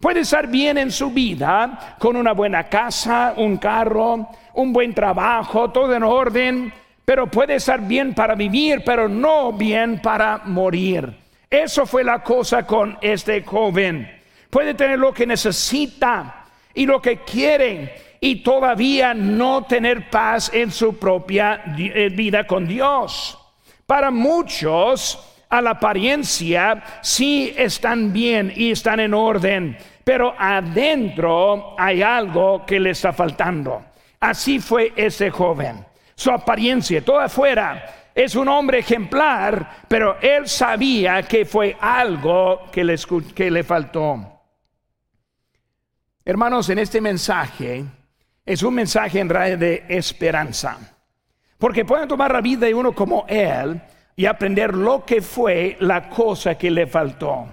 Puede 0.00 0.20
estar 0.20 0.46
bien 0.46 0.78
en 0.78 0.92
su 0.92 1.10
vida 1.10 1.96
con 1.98 2.16
una 2.16 2.32
buena 2.32 2.64
casa, 2.68 3.34
un 3.36 3.56
carro, 3.56 4.28
un 4.54 4.72
buen 4.72 4.94
trabajo, 4.94 5.70
todo 5.70 5.94
en 5.94 6.04
orden, 6.04 6.72
pero 7.04 7.26
puede 7.28 7.56
estar 7.56 7.80
bien 7.80 8.14
para 8.14 8.36
vivir, 8.36 8.82
pero 8.84 9.08
no 9.08 9.52
bien 9.52 10.00
para 10.00 10.42
morir. 10.44 11.12
Eso 11.50 11.84
fue 11.84 12.04
la 12.04 12.22
cosa 12.22 12.64
con 12.64 12.96
este 13.00 13.42
joven. 13.42 14.08
Puede 14.50 14.74
tener 14.74 14.98
lo 14.98 15.12
que 15.12 15.26
necesita 15.26 16.44
y 16.74 16.86
lo 16.86 17.02
que 17.02 17.18
quiere 17.18 18.18
y 18.20 18.36
todavía 18.42 19.14
no 19.14 19.64
tener 19.64 20.10
paz 20.10 20.50
en 20.54 20.70
su 20.70 20.96
propia 20.96 21.62
eh, 21.76 22.08
vida 22.10 22.46
con 22.46 22.68
Dios. 22.68 23.38
Para 23.86 24.10
muchos, 24.10 25.37
a 25.48 25.62
la 25.62 25.70
apariencia, 25.70 26.82
sí 27.02 27.54
están 27.56 28.12
bien 28.12 28.52
y 28.54 28.72
están 28.72 29.00
en 29.00 29.14
orden, 29.14 29.76
pero 30.04 30.34
adentro 30.38 31.74
hay 31.78 32.02
algo 32.02 32.64
que 32.66 32.78
le 32.78 32.90
está 32.90 33.12
faltando. 33.12 33.84
Así 34.20 34.58
fue 34.58 34.92
ese 34.96 35.30
joven. 35.30 35.84
Su 36.14 36.30
apariencia, 36.30 37.04
todo 37.04 37.20
afuera, 37.20 38.10
es 38.14 38.34
un 38.34 38.48
hombre 38.48 38.80
ejemplar, 38.80 39.84
pero 39.86 40.18
él 40.20 40.48
sabía 40.48 41.22
que 41.22 41.44
fue 41.44 41.76
algo 41.80 42.68
que 42.72 42.82
le, 42.82 42.96
que 43.34 43.50
le 43.50 43.62
faltó. 43.62 44.40
Hermanos, 46.24 46.68
en 46.68 46.80
este 46.80 47.00
mensaje 47.00 47.84
es 48.44 48.62
un 48.62 48.74
mensaje 48.74 49.20
en 49.20 49.28
realidad 49.28 49.58
de 49.58 49.84
esperanza. 49.88 50.78
Porque 51.58 51.84
pueden 51.84 52.08
tomar 52.08 52.32
la 52.32 52.40
vida 52.40 52.66
de 52.66 52.74
uno 52.74 52.92
como 52.92 53.24
él 53.28 53.80
y 54.18 54.26
aprender 54.26 54.74
lo 54.74 55.04
que 55.04 55.22
fue 55.22 55.76
la 55.78 56.10
cosa 56.10 56.58
que 56.58 56.72
le 56.72 56.88
faltó. 56.88 57.46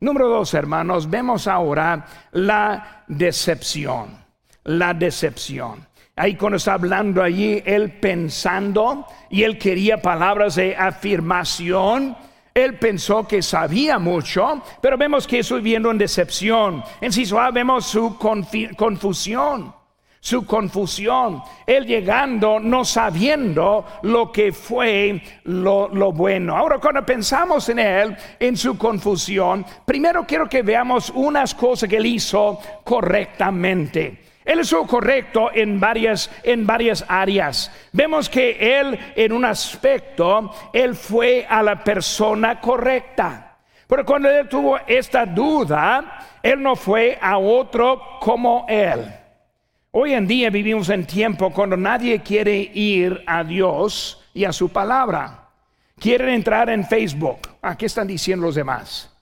Número 0.00 0.28
dos, 0.28 0.52
hermanos, 0.52 1.08
vemos 1.08 1.46
ahora 1.46 2.04
la 2.32 3.04
decepción. 3.06 4.18
La 4.64 4.94
decepción. 4.94 5.86
Ahí 6.16 6.34
cuando 6.34 6.56
está 6.56 6.72
hablando 6.72 7.22
allí, 7.22 7.62
él 7.64 8.00
pensando 8.00 9.06
y 9.30 9.44
él 9.44 9.58
quería 9.58 10.02
palabras 10.02 10.56
de 10.56 10.74
afirmación. 10.76 12.16
Él 12.52 12.80
pensó 12.80 13.28
que 13.28 13.40
sabía 13.40 14.00
mucho, 14.00 14.60
pero 14.82 14.98
vemos 14.98 15.24
que 15.24 15.38
estoy 15.38 15.60
viendo 15.60 15.88
en 15.92 15.98
decepción. 15.98 16.82
En 17.00 17.12
Sisua 17.12 17.52
vemos 17.52 17.86
su 17.86 18.18
confusión, 18.18 19.72
su 20.20 20.44
confusión. 20.46 21.42
Él 21.66 21.86
llegando 21.86 22.60
no 22.60 22.84
sabiendo 22.84 23.84
lo 24.02 24.32
que 24.32 24.52
fue 24.52 25.22
lo, 25.44 25.88
lo 25.88 26.12
bueno. 26.12 26.56
Ahora 26.56 26.78
cuando 26.78 27.04
pensamos 27.04 27.68
en 27.68 27.78
él, 27.78 28.16
en 28.38 28.56
su 28.56 28.76
confusión, 28.76 29.64
primero 29.84 30.24
quiero 30.26 30.48
que 30.48 30.62
veamos 30.62 31.10
unas 31.10 31.54
cosas 31.54 31.88
que 31.88 31.96
él 31.96 32.06
hizo 32.06 32.60
correctamente. 32.84 34.28
Él 34.48 34.60
estuvo 34.60 34.86
correcto 34.86 35.50
en 35.52 35.78
varias, 35.78 36.30
en 36.42 36.66
varias 36.66 37.04
áreas. 37.06 37.70
Vemos 37.92 38.30
que 38.30 38.80
él 38.80 38.98
en 39.14 39.32
un 39.32 39.44
aspecto, 39.44 40.50
él 40.72 40.94
fue 40.94 41.46
a 41.46 41.62
la 41.62 41.84
persona 41.84 42.58
correcta. 42.58 43.56
Pero 43.86 44.06
cuando 44.06 44.30
él 44.30 44.48
tuvo 44.48 44.78
esta 44.86 45.26
duda, 45.26 46.38
él 46.42 46.62
no 46.62 46.76
fue 46.76 47.18
a 47.20 47.36
otro 47.36 48.00
como 48.20 48.64
él. 48.70 49.17
Hoy 50.00 50.14
en 50.14 50.28
día 50.28 50.48
vivimos 50.48 50.90
en 50.90 51.04
tiempo 51.04 51.50
cuando 51.50 51.76
nadie 51.76 52.20
quiere 52.20 52.56
ir 52.56 53.24
a 53.26 53.42
Dios 53.42 54.24
y 54.32 54.44
a 54.44 54.52
su 54.52 54.68
palabra. 54.68 55.48
Quieren 55.98 56.28
entrar 56.28 56.70
en 56.70 56.86
Facebook. 56.86 57.48
¿A 57.60 57.76
qué 57.76 57.86
están 57.86 58.06
diciendo 58.06 58.46
los 58.46 58.54
demás? 58.54 59.12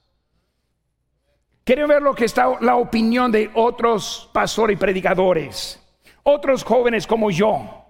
Quiero 1.64 1.88
ver 1.88 2.02
lo 2.02 2.14
que 2.14 2.26
está 2.26 2.60
la 2.60 2.76
opinión 2.76 3.32
de 3.32 3.50
otros 3.54 4.28
pastores 4.34 4.76
y 4.76 4.78
predicadores, 4.78 5.82
otros 6.24 6.62
jóvenes 6.62 7.06
como 7.06 7.30
yo. 7.30 7.82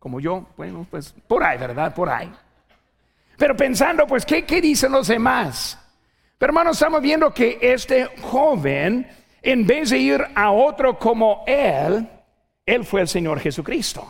Como 0.00 0.18
yo, 0.18 0.44
bueno, 0.56 0.88
pues 0.90 1.14
por 1.28 1.44
ahí, 1.44 1.56
¿verdad? 1.56 1.94
Por 1.94 2.08
ahí. 2.08 2.32
Pero 3.36 3.56
pensando, 3.56 4.08
pues, 4.08 4.26
¿qué, 4.26 4.44
qué 4.44 4.60
dicen 4.60 4.90
los 4.90 5.06
demás? 5.06 5.78
Pero 6.36 6.50
hermanos, 6.50 6.78
estamos 6.78 7.00
viendo 7.00 7.32
que 7.32 7.60
este 7.62 8.06
joven, 8.22 9.06
en 9.40 9.64
vez 9.64 9.90
de 9.90 9.98
ir 9.98 10.26
a 10.34 10.50
otro 10.50 10.98
como 10.98 11.44
él, 11.46 12.08
él 12.66 12.84
fue 12.84 13.02
el 13.02 13.08
Señor 13.08 13.40
Jesucristo. 13.40 14.06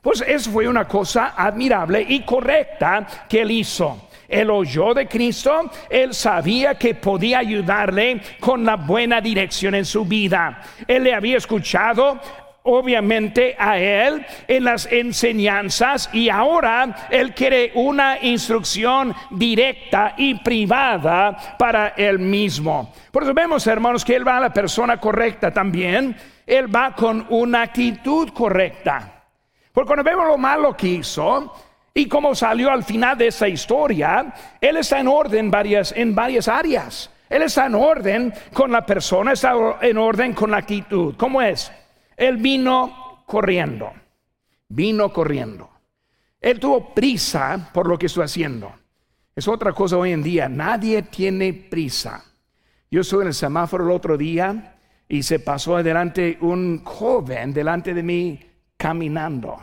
Pues 0.00 0.22
eso 0.26 0.50
fue 0.50 0.66
una 0.66 0.86
cosa 0.86 1.34
admirable 1.36 2.04
y 2.08 2.22
correcta 2.22 3.06
que 3.28 3.42
él 3.42 3.50
hizo. 3.52 4.08
Él 4.28 4.50
oyó 4.50 4.94
de 4.94 5.06
Cristo, 5.06 5.70
él 5.90 6.14
sabía 6.14 6.74
que 6.76 6.94
podía 6.94 7.38
ayudarle 7.38 8.20
con 8.40 8.64
la 8.64 8.76
buena 8.76 9.20
dirección 9.20 9.74
en 9.74 9.84
su 9.84 10.04
vida. 10.04 10.62
Él 10.88 11.04
le 11.04 11.14
había 11.14 11.36
escuchado 11.36 12.18
obviamente 12.64 13.54
a 13.58 13.78
él 13.78 14.24
en 14.48 14.64
las 14.64 14.86
enseñanzas 14.90 16.08
y 16.12 16.28
ahora 16.30 17.08
él 17.10 17.34
quiere 17.34 17.72
una 17.74 18.18
instrucción 18.22 19.14
directa 19.30 20.14
y 20.16 20.36
privada 20.36 21.56
para 21.58 21.88
él 21.88 22.18
mismo. 22.18 22.92
Por 23.10 23.24
eso 23.24 23.34
vemos, 23.34 23.66
hermanos, 23.66 24.04
que 24.04 24.16
él 24.16 24.26
va 24.26 24.38
a 24.38 24.40
la 24.40 24.52
persona 24.52 24.98
correcta 24.98 25.52
también. 25.52 26.16
Él 26.46 26.74
va 26.74 26.94
con 26.94 27.26
una 27.30 27.62
actitud 27.62 28.30
correcta. 28.30 29.24
Porque 29.72 29.86
cuando 29.86 30.04
vemos 30.04 30.26
lo 30.26 30.36
malo 30.36 30.76
que 30.76 30.88
hizo, 30.88 31.54
y 31.94 32.06
como 32.06 32.34
salió 32.34 32.70
al 32.70 32.84
final 32.84 33.16
de 33.18 33.28
esa 33.28 33.48
historia, 33.48 34.34
Él 34.60 34.76
está 34.76 35.00
en 35.00 35.08
orden 35.08 35.50
varias, 35.50 35.92
en 35.92 36.14
varias 36.14 36.48
áreas. 36.48 37.10
Él 37.28 37.42
está 37.42 37.66
en 37.66 37.74
orden 37.74 38.34
con 38.52 38.70
la 38.70 38.84
persona, 38.84 39.32
está 39.32 39.54
en 39.80 39.96
orden 39.96 40.34
con 40.34 40.50
la 40.50 40.58
actitud. 40.58 41.14
¿Cómo 41.16 41.40
es? 41.40 41.72
Él 42.16 42.36
vino 42.36 43.24
corriendo, 43.26 43.92
vino 44.68 45.12
corriendo. 45.12 45.70
Él 46.40 46.60
tuvo 46.60 46.92
prisa 46.92 47.70
por 47.72 47.88
lo 47.88 47.98
que 47.98 48.06
estoy 48.06 48.24
haciendo. 48.24 48.72
Es 49.34 49.48
otra 49.48 49.72
cosa 49.72 49.96
hoy 49.96 50.12
en 50.12 50.22
día. 50.22 50.48
Nadie 50.48 51.02
tiene 51.02 51.54
prisa. 51.54 52.24
Yo 52.90 53.00
estuve 53.00 53.22
en 53.22 53.28
el 53.28 53.34
semáforo 53.34 53.84
el 53.84 53.92
otro 53.92 54.18
día 54.18 54.76
y 55.12 55.22
se 55.22 55.40
pasó 55.40 55.76
adelante 55.76 56.38
un 56.40 56.82
joven 56.84 57.52
delante 57.52 57.92
de 57.92 58.02
mí 58.02 58.40
caminando. 58.78 59.62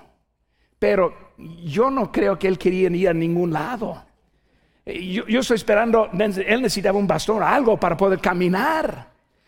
Pero 0.77 1.31
yo 1.63 1.89
no 1.89 2.11
creo 2.11 2.37
que 2.37 2.47
él 2.47 2.59
quería 2.59 2.87
ir 2.87 3.09
a 3.09 3.15
ningún 3.15 3.51
lado. 3.51 3.99
Yo, 4.85 5.39
estoy 5.39 5.55
esperando, 5.55 6.07
él 6.13 6.61
necesitaba 6.61 6.99
un 6.99 7.07
bastón, 7.07 7.41
algo 7.41 7.77
para 7.79 7.97
poder 7.97 8.19
caminar. 8.19 9.07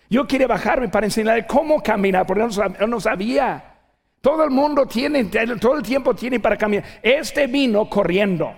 Yo 0.09 0.25
quería 0.25 0.47
bajarme 0.47 0.89
para 0.89 1.05
enseñarle 1.05 1.45
cómo 1.45 1.83
caminar, 1.83 2.25
porque 2.25 2.45
él 2.79 2.89
no 2.89 2.99
sabía. 2.99 3.63
Todo 4.21 4.43
el 4.43 4.49
mundo 4.49 4.87
tiene, 4.87 5.25
todo 5.25 5.77
el 5.77 5.83
tiempo 5.83 6.15
tiene 6.15 6.39
para 6.39 6.57
caminar. 6.57 6.83
Este 7.03 7.45
vino 7.45 7.87
corriendo. 7.87 8.51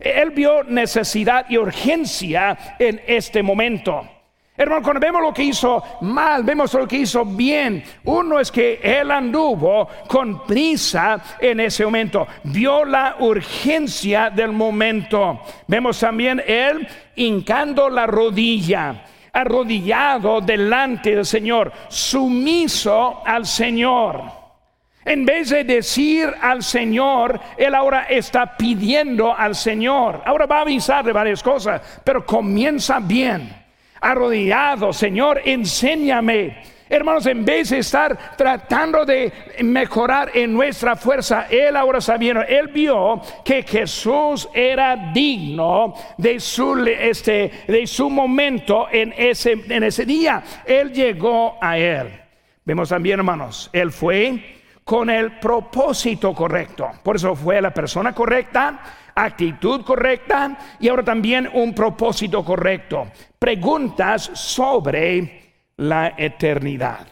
Él 0.00 0.32
vio 0.32 0.64
necesidad 0.64 1.46
y 1.48 1.58
urgencia 1.58 2.76
en 2.80 3.00
este 3.06 3.40
momento. 3.40 4.15
Hermano, 4.58 4.82
cuando 4.82 5.00
vemos 5.00 5.22
lo 5.22 5.34
que 5.34 5.42
hizo 5.44 5.82
mal, 6.00 6.42
vemos 6.42 6.72
lo 6.72 6.88
que 6.88 6.98
hizo 6.98 7.24
bien. 7.26 7.84
Uno 8.04 8.40
es 8.40 8.50
que 8.50 8.80
él 8.82 9.10
anduvo 9.10 9.86
con 10.08 10.46
prisa 10.46 11.20
en 11.38 11.60
ese 11.60 11.84
momento. 11.84 12.26
Vio 12.44 12.84
la 12.84 13.16
urgencia 13.18 14.30
del 14.30 14.52
momento. 14.52 15.40
Vemos 15.66 16.00
también 16.00 16.42
él 16.46 16.88
hincando 17.16 17.90
la 17.90 18.06
rodilla, 18.06 19.04
arrodillado 19.30 20.40
delante 20.40 21.14
del 21.14 21.26
Señor, 21.26 21.70
sumiso 21.88 23.22
al 23.26 23.44
Señor. 23.44 24.46
En 25.04 25.24
vez 25.24 25.50
de 25.50 25.64
decir 25.64 26.34
al 26.40 26.64
Señor, 26.64 27.38
Él 27.56 27.76
ahora 27.76 28.06
está 28.08 28.56
pidiendo 28.56 29.32
al 29.32 29.54
Señor. 29.54 30.20
Ahora 30.24 30.46
va 30.46 30.58
a 30.58 30.62
avisar 30.62 31.04
de 31.04 31.12
varias 31.12 31.44
cosas, 31.44 32.00
pero 32.02 32.26
comienza 32.26 32.98
bien. 32.98 33.65
Arrodillado, 34.06 34.92
Señor, 34.92 35.40
enséñame. 35.44 36.62
Hermanos, 36.88 37.26
en 37.26 37.44
vez 37.44 37.70
de 37.70 37.78
estar 37.78 38.36
tratando 38.36 39.04
de 39.04 39.32
mejorar 39.64 40.30
en 40.32 40.52
nuestra 40.52 40.94
fuerza, 40.94 41.48
Él 41.50 41.74
ahora 41.74 42.00
sabiendo, 42.00 42.42
Él 42.42 42.68
vio 42.68 43.20
que 43.44 43.64
Jesús 43.64 44.48
era 44.54 45.10
digno 45.12 45.94
de 46.16 46.38
su, 46.38 46.76
este, 46.86 47.50
de 47.66 47.84
su 47.88 48.08
momento 48.08 48.86
en 48.92 49.12
ese, 49.16 49.60
en 49.68 49.82
ese 49.82 50.06
día. 50.06 50.40
Él 50.64 50.92
llegó 50.92 51.58
a 51.60 51.76
Él. 51.76 52.08
Vemos 52.64 52.90
también, 52.90 53.18
hermanos, 53.18 53.68
Él 53.72 53.90
fue 53.90 54.56
con 54.84 55.10
el 55.10 55.40
propósito 55.40 56.32
correcto. 56.32 56.88
Por 57.02 57.16
eso 57.16 57.34
fue 57.34 57.60
la 57.60 57.74
persona 57.74 58.14
correcta, 58.14 58.78
actitud 59.16 59.82
correcta 59.82 60.76
y 60.78 60.88
ahora 60.88 61.02
también 61.02 61.48
un 61.52 61.74
propósito 61.74 62.44
correcto. 62.44 63.10
Preguntas 63.38 64.30
sobre 64.34 65.54
la 65.78 66.14
eternidad. 66.16 67.06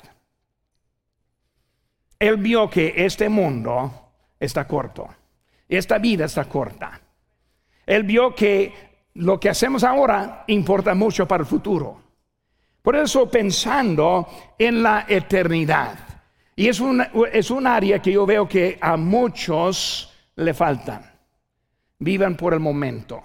Él 2.19 2.37
vio 2.37 2.71
que 2.71 2.93
este 2.97 3.29
mundo 3.29 4.13
está 4.39 4.67
corto, 4.69 5.09
esta 5.69 5.99
vida 5.99 6.27
está 6.27 6.45
corta. 6.45 7.01
Él 7.87 8.05
vio 8.05 8.35
que 8.35 8.73
lo 9.15 9.39
que 9.41 9.51
hacemos 9.51 9.83
ahora 9.85 10.45
importa 10.47 10.95
mucho 10.95 11.27
para 11.27 11.43
el 11.43 11.47
futuro. 11.47 12.03
Por 12.81 12.97
eso 12.97 13.31
pensando 13.31 14.29
en 14.59 14.83
la 14.83 15.07
eternidad. 15.09 15.99
Y 16.57 16.69
es 16.69 16.81
un, 16.81 17.05
es 17.33 17.51
un 17.51 17.67
área 17.67 18.01
que 18.01 18.13
yo 18.13 18.25
veo 18.27 18.47
que 18.47 18.79
a 18.81 18.97
muchos 18.97 20.13
le 20.37 20.55
faltan. 20.55 21.14
Vivan 22.05 22.37
por 22.37 22.53
el 22.53 22.61
momento. 22.61 23.25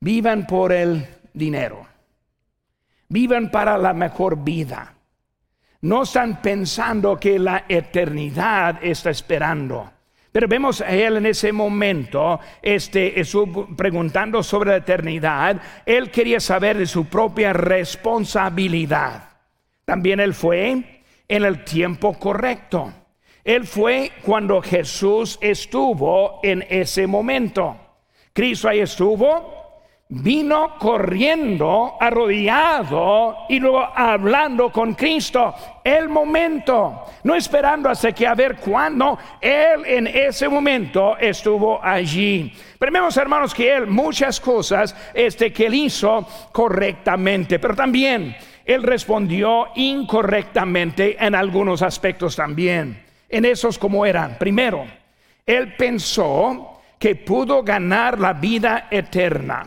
Vivan 0.00 0.46
por 0.46 0.72
el 0.72 1.06
dinero. 1.32 1.86
Vivan 3.08 3.50
para 3.50 3.78
la 3.78 3.94
mejor 3.94 4.44
vida. 4.44 4.94
No 5.80 6.02
están 6.02 6.42
pensando 6.42 7.18
que 7.18 7.38
la 7.38 7.64
eternidad 7.66 8.78
está 8.84 9.08
esperando. 9.08 9.90
Pero 10.30 10.48
vemos 10.48 10.82
a 10.82 10.90
él 10.90 11.16
en 11.16 11.24
ese 11.24 11.50
momento, 11.50 12.40
este, 12.60 13.22
preguntando 13.74 14.42
sobre 14.42 14.72
la 14.72 14.76
eternidad, 14.76 15.58
él 15.86 16.10
quería 16.10 16.40
saber 16.40 16.76
de 16.76 16.86
su 16.86 17.06
propia 17.06 17.54
responsabilidad. 17.54 19.30
También 19.86 20.20
él 20.20 20.34
fue 20.34 21.02
en 21.26 21.44
el 21.44 21.64
tiempo 21.64 22.18
correcto. 22.18 22.92
Él 23.44 23.66
fue 23.66 24.12
cuando 24.24 24.62
Jesús 24.62 25.38
estuvo 25.40 26.40
en 26.42 26.64
ese 26.68 27.06
momento. 27.06 27.76
Cristo 28.32 28.68
ahí 28.68 28.80
estuvo, 28.80 29.62
vino 30.08 30.78
corriendo, 30.78 31.96
arrodillado 31.98 33.38
y 33.48 33.58
luego 33.58 33.80
hablando 33.94 34.70
con 34.70 34.94
Cristo. 34.94 35.54
El 35.82 36.08
momento, 36.08 37.04
no 37.24 37.34
esperando 37.34 37.88
hasta 37.88 38.12
que 38.12 38.26
a 38.26 38.34
ver 38.34 38.56
cuándo, 38.56 39.18
Él 39.40 39.84
en 39.86 40.06
ese 40.06 40.48
momento 40.48 41.16
estuvo 41.18 41.82
allí. 41.82 42.52
Pero 42.78 42.92
vemos, 42.92 43.16
hermanos, 43.16 43.52
que 43.52 43.74
Él 43.74 43.86
muchas 43.88 44.38
cosas 44.38 44.94
este, 45.12 45.52
que 45.52 45.66
Él 45.66 45.74
hizo 45.74 46.26
correctamente, 46.52 47.58
pero 47.58 47.74
también 47.74 48.36
él 48.64 48.82
respondió 48.84 49.68
incorrectamente 49.74 51.16
en 51.18 51.34
algunos 51.34 51.82
aspectos 51.82 52.36
también. 52.36 53.01
En 53.32 53.44
esos 53.44 53.78
como 53.78 54.06
eran. 54.06 54.38
Primero, 54.38 54.86
él 55.44 55.74
pensó 55.74 56.80
que 56.98 57.16
pudo 57.16 57.64
ganar 57.64 58.20
la 58.20 58.34
vida 58.34 58.86
eterna. 58.90 59.66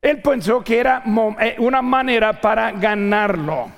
Él 0.00 0.20
pensó 0.20 0.62
que 0.62 0.78
era 0.78 1.02
eh, 1.40 1.56
una 1.58 1.82
manera 1.82 2.40
para 2.40 2.70
ganarlo. 2.72 3.70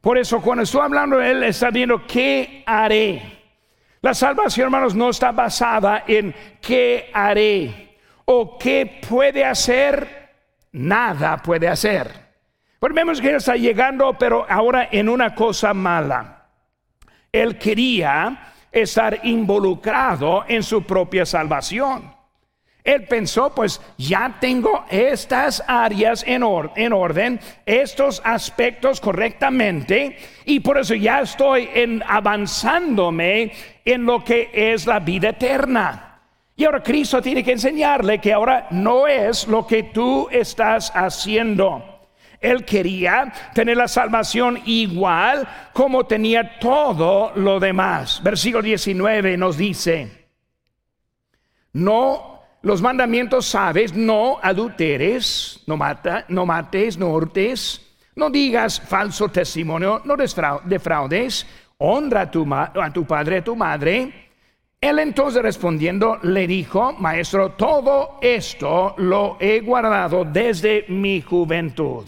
Por 0.00 0.18
eso 0.18 0.40
cuando 0.42 0.64
estoy 0.64 0.80
hablando, 0.80 1.22
él 1.22 1.42
está 1.44 1.70
viendo 1.70 2.06
qué 2.06 2.62
haré. 2.66 3.22
La 4.00 4.12
salvación, 4.12 4.64
hermanos, 4.66 4.94
no 4.94 5.10
está 5.10 5.32
basada 5.32 6.04
en 6.06 6.34
qué 6.60 7.10
haré 7.12 7.96
o 8.24 8.58
qué 8.58 9.00
puede 9.08 9.44
hacer. 9.44 10.28
Nada 10.72 11.38
puede 11.38 11.68
hacer. 11.68 12.28
Vemos 12.80 13.20
que 13.20 13.30
él 13.30 13.36
está 13.36 13.56
llegando, 13.56 14.16
pero 14.18 14.46
ahora 14.48 14.88
en 14.90 15.08
una 15.08 15.34
cosa 15.34 15.74
mala. 15.74 16.37
Él 17.32 17.58
quería 17.58 18.52
estar 18.72 19.20
involucrado 19.24 20.44
en 20.48 20.62
su 20.62 20.82
propia 20.82 21.26
salvación. 21.26 22.18
Él 22.84 23.04
pensó, 23.04 23.54
pues 23.54 23.82
ya 23.98 24.38
tengo 24.40 24.86
estas 24.88 25.62
áreas 25.66 26.24
en, 26.26 26.42
en, 26.76 26.92
orden, 26.94 27.38
estos 27.66 28.22
aspectos 28.24 28.98
correctamente, 28.98 30.16
y 30.46 30.60
por 30.60 30.78
eso 30.78 30.94
ya 30.94 31.20
estoy 31.20 31.68
avanzándome 32.06 33.52
en 33.84 34.06
lo 34.06 34.24
que 34.24 34.50
es 34.54 34.86
la 34.86 35.00
vida 35.00 35.30
eterna. 35.30 36.20
Y 36.56 36.64
ahora 36.64 36.82
Cristo 36.82 37.20
tiene 37.20 37.44
que 37.44 37.52
enseñarle 37.52 38.20
que 38.20 38.32
ahora 38.32 38.68
no 38.70 39.06
es 39.06 39.46
lo 39.46 39.66
que 39.66 39.82
tú 39.82 40.26
estás 40.30 40.90
haciendo. 40.94 41.97
Él 42.40 42.64
quería 42.64 43.32
tener 43.54 43.76
la 43.76 43.88
salvación 43.88 44.60
igual 44.66 45.48
como 45.72 46.06
tenía 46.06 46.58
todo 46.58 47.32
lo 47.34 47.58
demás. 47.58 48.20
Versículo 48.22 48.62
19 48.62 49.36
nos 49.36 49.56
dice, 49.56 50.28
no, 51.72 52.42
los 52.62 52.82
mandamientos 52.82 53.46
sabes, 53.46 53.94
no 53.94 54.38
adulteres, 54.42 55.62
no, 55.66 55.76
mata, 55.76 56.24
no 56.28 56.46
mates, 56.46 56.96
no 56.96 57.08
hurtes, 57.08 57.80
no 58.16 58.30
digas 58.30 58.80
falso 58.80 59.28
testimonio, 59.28 60.02
no 60.04 60.16
defraudes, 60.16 61.46
honra 61.78 62.22
a 62.22 62.30
tu, 62.30 62.46
a 62.52 62.92
tu 62.92 63.04
padre, 63.04 63.38
a 63.38 63.44
tu 63.44 63.54
madre. 63.54 64.28
Él 64.80 64.98
entonces 65.00 65.42
respondiendo 65.42 66.18
le 66.22 66.46
dijo, 66.46 66.92
maestro, 66.92 67.52
todo 67.52 68.18
esto 68.22 68.94
lo 68.98 69.36
he 69.40 69.60
guardado 69.60 70.24
desde 70.24 70.84
mi 70.88 71.20
juventud. 71.20 72.06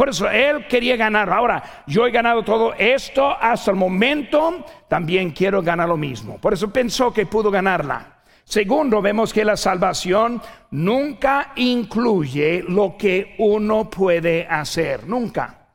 Por 0.00 0.08
eso 0.08 0.30
él 0.30 0.66
quería 0.66 0.96
ganar. 0.96 1.30
Ahora, 1.30 1.62
yo 1.86 2.06
he 2.06 2.10
ganado 2.10 2.42
todo 2.42 2.72
esto 2.72 3.36
hasta 3.38 3.70
el 3.70 3.76
momento, 3.76 4.64
también 4.88 5.30
quiero 5.30 5.60
ganar 5.60 5.90
lo 5.90 5.98
mismo. 5.98 6.38
Por 6.38 6.54
eso 6.54 6.72
pensó 6.72 7.12
que 7.12 7.26
pudo 7.26 7.50
ganarla. 7.50 8.22
Segundo, 8.42 9.02
vemos 9.02 9.30
que 9.30 9.44
la 9.44 9.58
salvación 9.58 10.40
nunca 10.70 11.52
incluye 11.56 12.64
lo 12.66 12.96
que 12.96 13.34
uno 13.40 13.90
puede 13.90 14.46
hacer, 14.46 15.06
nunca. 15.06 15.66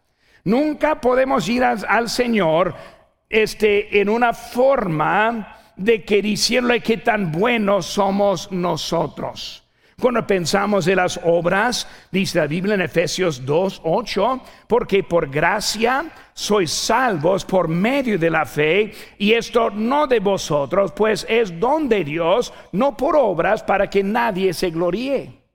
Nunca 0.43 0.99
podemos 0.99 1.47
ir 1.47 1.63
al, 1.63 2.09
Señor 2.09 2.73
este, 3.29 4.01
en 4.01 4.09
una 4.09 4.33
forma 4.33 5.55
de 5.75 6.03
que 6.03 6.23
diciéndole 6.23 6.81
que 6.81 6.97
tan 6.97 7.31
buenos 7.31 7.85
somos 7.85 8.51
nosotros. 8.51 9.64
Cuando 9.99 10.27
pensamos 10.27 10.87
en 10.87 10.97
las 10.97 11.19
obras, 11.23 11.87
dice 12.11 12.39
la 12.39 12.47
Biblia 12.47 12.75
en 12.75 12.81
Efesios 12.81 13.45
2, 13.45 13.81
8, 13.85 14.41
porque 14.67 15.03
por 15.03 15.29
gracia 15.29 16.05
sois 16.33 16.69
salvos 16.69 17.45
por 17.45 17.69
medio 17.69 18.19
de 18.19 18.29
la 18.29 18.45
fe, 18.45 18.93
y 19.17 19.31
esto 19.31 19.69
no 19.69 20.05
de 20.05 20.19
vosotros, 20.19 20.91
pues 20.91 21.25
es 21.29 21.57
don 21.59 21.87
de 21.87 22.03
Dios, 22.03 22.51
no 22.73 22.97
por 22.97 23.15
obras 23.15 23.63
para 23.63 23.89
que 23.89 24.03
nadie 24.03 24.53
se 24.53 24.69
gloríe. 24.69 25.45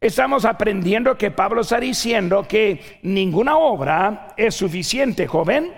Estamos 0.00 0.44
aprendiendo 0.44 1.16
que 1.16 1.30
Pablo 1.30 1.60
está 1.60 1.78
diciendo 1.78 2.46
que 2.48 2.98
ninguna 3.02 3.56
obra 3.56 4.34
es 4.36 4.54
suficiente, 4.56 5.28
joven. 5.28 5.72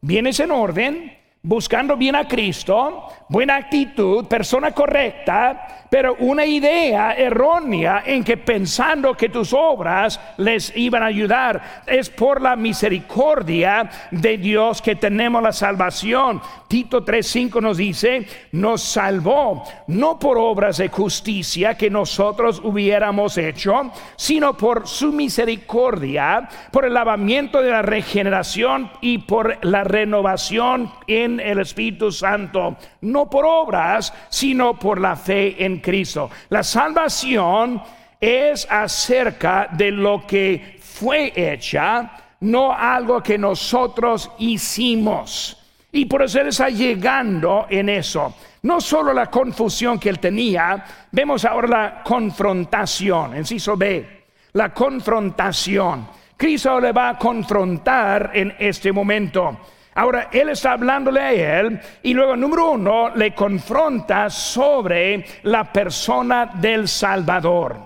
Vienes 0.00 0.38
en 0.40 0.50
orden, 0.52 1.18
buscando 1.44 1.96
bien 1.96 2.14
a 2.14 2.28
Cristo, 2.28 3.08
buena 3.28 3.56
actitud, 3.56 4.26
persona 4.26 4.70
correcta, 4.70 5.86
pero 5.90 6.14
una 6.20 6.46
idea 6.46 7.12
errónea 7.12 8.04
en 8.06 8.22
que 8.22 8.36
pensando 8.36 9.14
que 9.14 9.28
tus 9.28 9.52
obras 9.52 10.18
les 10.38 10.74
iban 10.76 11.02
a 11.02 11.06
ayudar. 11.06 11.82
Es 11.86 12.08
por 12.08 12.40
la 12.40 12.54
misericordia 12.56 13.90
de 14.10 14.38
Dios 14.38 14.80
que 14.80 14.96
tenemos 14.96 15.42
la 15.42 15.52
salvación. 15.52 16.40
Tito 16.68 17.04
3:5 17.04 17.60
nos 17.60 17.76
dice, 17.76 18.26
nos 18.52 18.82
salvó 18.82 19.64
no 19.88 20.18
por 20.18 20.38
obras 20.38 20.78
de 20.78 20.88
justicia 20.88 21.76
que 21.76 21.90
nosotros 21.90 22.62
hubiéramos 22.64 23.36
hecho, 23.36 23.90
sino 24.16 24.56
por 24.56 24.86
su 24.88 25.12
misericordia, 25.12 26.48
por 26.70 26.86
el 26.86 26.94
lavamiento 26.94 27.60
de 27.60 27.70
la 27.70 27.82
regeneración 27.82 28.90
y 29.02 29.18
por 29.18 29.58
la 29.62 29.84
renovación 29.84 30.90
en 31.06 31.31
el 31.40 31.60
Espíritu 31.60 32.10
Santo, 32.10 32.76
no 33.02 33.28
por 33.28 33.44
obras, 33.44 34.12
sino 34.28 34.78
por 34.78 35.00
la 35.00 35.16
fe 35.16 35.64
en 35.64 35.80
Cristo. 35.80 36.30
La 36.48 36.62
salvación 36.62 37.82
es 38.20 38.66
acerca 38.70 39.68
de 39.72 39.90
lo 39.90 40.26
que 40.26 40.78
fue 40.80 41.32
hecha, 41.34 42.12
no 42.40 42.72
algo 42.72 43.22
que 43.22 43.36
nosotros 43.36 44.30
hicimos. 44.38 45.58
Y 45.90 46.06
por 46.06 46.22
eso 46.22 46.40
él 46.40 46.48
está 46.48 46.70
llegando 46.70 47.66
en 47.68 47.88
eso. 47.88 48.34
No 48.62 48.80
solo 48.80 49.12
la 49.12 49.26
confusión 49.26 49.98
que 49.98 50.08
él 50.08 50.18
tenía, 50.18 50.84
vemos 51.10 51.44
ahora 51.44 51.68
la 51.68 52.02
confrontación. 52.02 53.36
Enciso 53.36 53.76
B, 53.76 54.24
la 54.52 54.72
confrontación. 54.72 56.06
Cristo 56.36 56.80
le 56.80 56.92
va 56.92 57.10
a 57.10 57.18
confrontar 57.18 58.30
en 58.34 58.54
este 58.58 58.90
momento. 58.92 59.58
Ahora, 59.94 60.28
él 60.32 60.48
está 60.48 60.72
hablándole 60.72 61.20
a 61.20 61.60
él 61.60 61.80
y 62.02 62.14
luego, 62.14 62.36
número 62.36 62.72
uno, 62.72 63.10
le 63.14 63.34
confronta 63.34 64.30
sobre 64.30 65.24
la 65.42 65.70
persona 65.70 66.46
del 66.46 66.88
Salvador. 66.88 67.76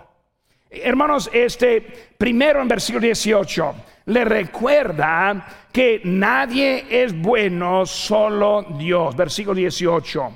Hermanos, 0.70 1.30
este 1.32 1.80
primero 2.16 2.60
en 2.60 2.68
versículo 2.68 3.00
18 3.00 3.74
le 4.06 4.24
recuerda 4.24 5.46
que 5.72 6.00
nadie 6.04 6.86
es 6.88 7.18
bueno, 7.20 7.84
solo 7.86 8.64
Dios. 8.78 9.16
Versículo 9.16 9.56
18. 9.56 10.30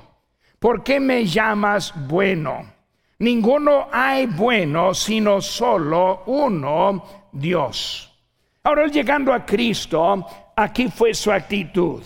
¿Por 0.59 0.83
qué 0.83 0.99
me 0.99 1.25
llamas 1.25 1.93
bueno? 2.07 2.65
Ninguno 3.19 3.87
hay 3.91 4.25
bueno, 4.25 4.93
sino 4.93 5.41
solo 5.41 6.23
uno, 6.25 7.29
Dios. 7.31 8.11
Ahora, 8.63 8.87
llegando 8.87 9.33
a 9.33 9.45
Cristo, 9.45 10.25
aquí 10.61 10.89
fue 10.89 11.13
su 11.13 11.31
actitud. 11.31 12.03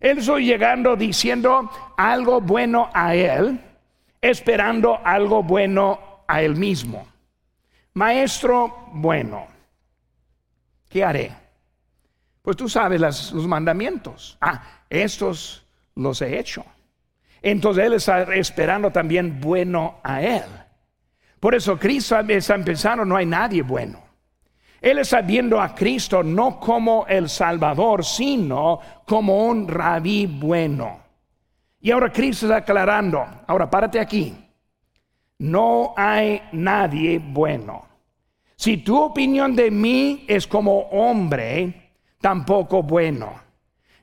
Él 0.00 0.18
estuvo 0.18 0.38
llegando 0.38 0.96
diciendo 0.96 1.70
algo 1.96 2.40
bueno 2.40 2.90
a 2.92 3.14
él, 3.14 3.60
esperando 4.20 4.98
algo 5.04 5.42
bueno 5.42 6.24
a 6.26 6.42
él 6.42 6.56
mismo. 6.56 7.06
Maestro 7.94 8.88
bueno, 8.92 9.46
¿qué 10.88 11.04
haré? 11.04 11.32
Pues 12.42 12.56
tú 12.56 12.68
sabes 12.68 13.00
los 13.00 13.46
mandamientos. 13.46 14.38
Ah, 14.40 14.62
estos 14.88 15.66
los 15.94 16.22
he 16.22 16.38
hecho. 16.38 16.64
Entonces 17.42 17.84
él 17.84 17.92
está 17.94 18.22
esperando 18.34 18.90
también 18.90 19.40
bueno 19.40 19.98
a 20.02 20.22
él. 20.22 20.44
Por 21.38 21.54
eso 21.54 21.78
Cristo 21.78 22.18
está 22.20 22.54
empezando, 22.54 23.04
no 23.04 23.16
hay 23.16 23.26
nadie 23.26 23.62
bueno. 23.62 24.09
Él 24.80 24.98
está 24.98 25.20
viendo 25.20 25.60
a 25.60 25.74
Cristo 25.74 26.22
no 26.22 26.58
como 26.58 27.06
el 27.06 27.28
Salvador, 27.28 28.04
sino 28.04 28.80
como 29.04 29.46
un 29.46 29.68
rabí 29.68 30.26
bueno. 30.26 31.00
Y 31.80 31.90
ahora 31.90 32.10
Cristo 32.10 32.46
está 32.46 32.58
aclarando, 32.58 33.24
ahora 33.46 33.68
párate 33.68 34.00
aquí, 34.00 34.34
no 35.38 35.94
hay 35.96 36.42
nadie 36.52 37.18
bueno. 37.18 37.86
Si 38.56 38.78
tu 38.78 39.00
opinión 39.00 39.56
de 39.56 39.70
mí 39.70 40.24
es 40.28 40.46
como 40.46 40.80
hombre, 40.90 41.92
tampoco 42.20 42.82
bueno. 42.82 43.32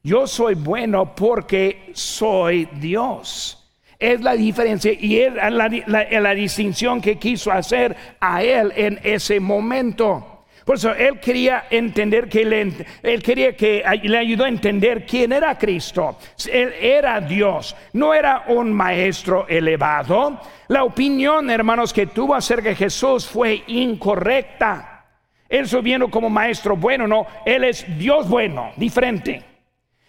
Yo 0.04 0.26
soy 0.26 0.56
bueno 0.56 1.14
porque 1.14 1.92
soy 1.94 2.68
Dios. 2.80 3.72
Es 4.00 4.22
la 4.22 4.34
diferencia 4.34 4.94
y 4.94 5.20
es 5.20 5.34
la, 5.34 5.70
la 5.70 6.34
distinción 6.34 7.02
que 7.02 7.18
quiso 7.18 7.52
hacer 7.52 7.96
a 8.20 8.42
él 8.42 8.72
en 8.76 9.00
ese 9.04 9.40
momento. 9.40 10.37
Por 10.68 10.76
eso 10.76 10.94
él 10.94 11.22
quería 11.22 11.68
entender 11.70 12.28
que 12.28 12.42
él 12.42 13.24
quería 13.24 13.56
que 13.56 13.86
le 14.04 14.18
ayudó 14.18 14.44
a 14.44 14.50
entender 14.50 15.06
quién 15.06 15.32
era 15.32 15.58
Cristo. 15.58 16.18
Él 16.52 16.74
era 16.82 17.22
Dios, 17.22 17.74
no 17.94 18.14
era 18.14 18.44
un 18.48 18.74
maestro 18.74 19.48
elevado. 19.48 20.42
La 20.68 20.84
opinión, 20.84 21.50
hermanos, 21.50 21.94
que 21.94 22.08
tuvo 22.08 22.36
acerca 22.36 22.68
de 22.68 22.76
Jesús 22.76 23.26
fue 23.26 23.64
incorrecta. 23.68 25.06
Él 25.48 25.70
subiendo 25.70 26.12
como 26.12 26.30
maestro 26.30 26.76
bueno, 26.76 27.08
no, 27.08 27.26
él 27.46 27.64
es 27.64 27.86
Dios 27.98 28.28
bueno, 28.28 28.74
diferente. 28.76 29.42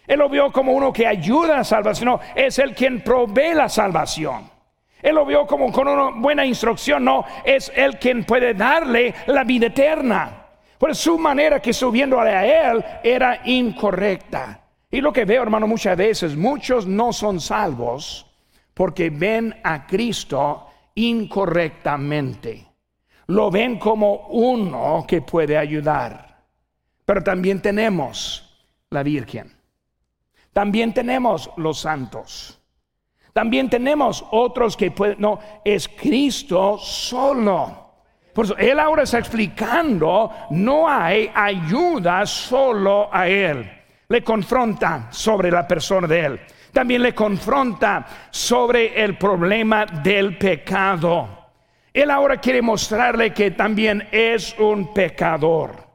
Él 0.05 0.19
lo 0.19 0.27
vio 0.27 0.51
como 0.51 0.73
uno 0.73 0.91
que 0.91 1.07
ayuda 1.07 1.53
a 1.53 1.57
la 1.59 1.63
salvación, 1.63 2.09
no, 2.09 2.19
es 2.35 2.59
el 2.59 2.75
quien 2.75 2.99
provee 2.99 3.53
la 3.53 3.69
salvación. 3.69 4.51
Él 5.01 5.15
lo 5.15 5.25
vio 5.25 5.47
como 5.47 5.71
con 5.71 5.87
una 5.87 6.19
buena 6.19 6.45
instrucción, 6.45 7.05
no, 7.05 7.23
es 7.45 7.71
el 7.73 7.97
quien 7.97 8.25
puede 8.25 8.53
darle 8.53 9.13
la 9.27 9.45
vida 9.45 9.67
eterna. 9.67 10.38
Por 10.79 10.95
su 10.95 11.19
manera 11.19 11.61
que 11.61 11.73
subiendo 11.73 12.21
a 12.21 12.45
él 12.45 12.83
era 13.03 13.41
incorrecta. 13.43 14.61
Y 14.89 15.01
lo 15.01 15.11
que 15.11 15.25
veo, 15.25 15.43
hermano, 15.43 15.67
muchas 15.67 15.97
veces, 15.97 16.37
muchos 16.37 16.87
no 16.87 17.11
son 17.11 17.41
salvos 17.41 18.25
porque 18.73 19.09
ven 19.09 19.53
a 19.61 19.85
Cristo 19.85 20.67
incorrectamente. 20.95 22.65
Lo 23.27 23.51
ven 23.51 23.77
como 23.77 24.27
uno 24.29 25.03
que 25.05 25.21
puede 25.21 25.57
ayudar. 25.57 26.45
Pero 27.03 27.21
también 27.23 27.61
tenemos 27.61 28.65
la 28.89 29.03
Virgen. 29.03 29.53
También 30.53 30.93
tenemos 30.93 31.51
los 31.57 31.79
santos. 31.79 32.57
También 33.33 33.69
tenemos 33.69 34.25
otros 34.31 34.77
que 34.77 34.91
pueden, 34.91 35.19
no, 35.19 35.39
es 35.65 35.89
Cristo 35.89 36.77
solo. 36.77 37.88
Por 38.33 38.45
eso, 38.45 38.57
él 38.57 38.79
ahora 38.79 39.03
está 39.03 39.19
explicando, 39.19 40.31
no 40.51 40.87
hay 40.87 41.31
ayuda 41.33 42.25
solo 42.25 43.09
a 43.11 43.27
él. 43.27 43.69
Le 44.07 44.23
confronta 44.23 45.07
sobre 45.11 45.51
la 45.51 45.67
persona 45.67 46.07
de 46.07 46.19
él. 46.19 46.39
También 46.71 47.01
le 47.01 47.15
confronta 47.15 48.05
sobre 48.29 49.03
el 49.03 49.17
problema 49.17 49.85
del 49.85 50.37
pecado. 50.37 51.39
Él 51.91 52.11
ahora 52.11 52.37
quiere 52.37 52.61
mostrarle 52.61 53.33
que 53.33 53.51
también 53.51 54.07
es 54.11 54.57
un 54.59 54.93
pecador. 54.93 55.89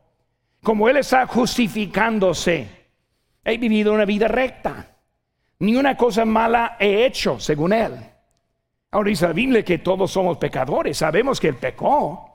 Como 0.63 0.89
él 0.89 0.97
está 0.97 1.27
justificándose, 1.27 2.69
he 3.45 3.59
vivido 3.59 3.93
una 3.93 4.05
vida 4.05 4.29
recta. 4.29 4.87
Ni 5.61 5.77
una 5.77 5.97
cosa 5.97 6.25
mala 6.25 6.77
he 6.81 7.07
hecho, 7.07 7.39
según 7.39 7.73
él. 7.73 7.93
Ahora 8.95 9.33
Biblia 9.33 9.65
que 9.65 9.79
todos 9.79 10.13
somos 10.13 10.39
pecadores, 10.39 10.99
sabemos 10.99 11.41
que 11.41 11.49
él 11.49 11.57
pecó, 11.57 12.31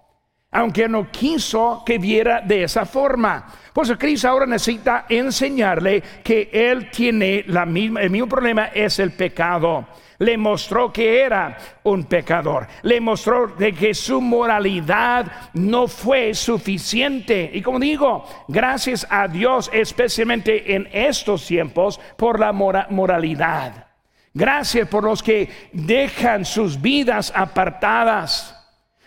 aunque 0.51 0.89
no 0.89 1.09
quiso 1.09 1.83
que 1.85 1.97
viera 1.97 2.41
de 2.41 2.63
esa 2.63 2.85
forma. 2.85 3.47
Por 3.73 3.85
eso 3.85 3.97
Cristo 3.97 4.27
ahora 4.27 4.45
necesita 4.45 5.05
enseñarle 5.07 6.03
que 6.21 6.49
él 6.51 6.91
tiene 6.91 7.45
la 7.47 7.65
misma, 7.65 8.01
el 8.01 8.09
mismo 8.09 8.27
problema 8.27 8.65
es 8.73 8.99
el 8.99 9.11
pecado. 9.13 9.87
Le 10.17 10.37
mostró 10.37 10.91
que 10.91 11.21
era 11.21 11.57
un 11.83 12.03
pecador. 12.03 12.67
Le 12.81 12.99
mostró 12.99 13.55
que 13.55 13.93
su 13.93 14.19
moralidad 14.19 15.31
no 15.53 15.87
fue 15.87 16.33
suficiente. 16.33 17.51
Y 17.53 17.61
como 17.61 17.79
digo, 17.79 18.25
gracias 18.49 19.07
a 19.09 19.29
Dios, 19.29 19.69
especialmente 19.71 20.75
en 20.75 20.89
estos 20.91 21.47
tiempos, 21.47 22.01
por 22.17 22.37
la 22.37 22.51
moralidad. 22.51 23.88
Gracias 24.33 24.87
por 24.87 25.03
los 25.03 25.23
que 25.23 25.49
dejan 25.73 26.45
sus 26.45 26.79
vidas 26.81 27.33
apartadas, 27.35 28.55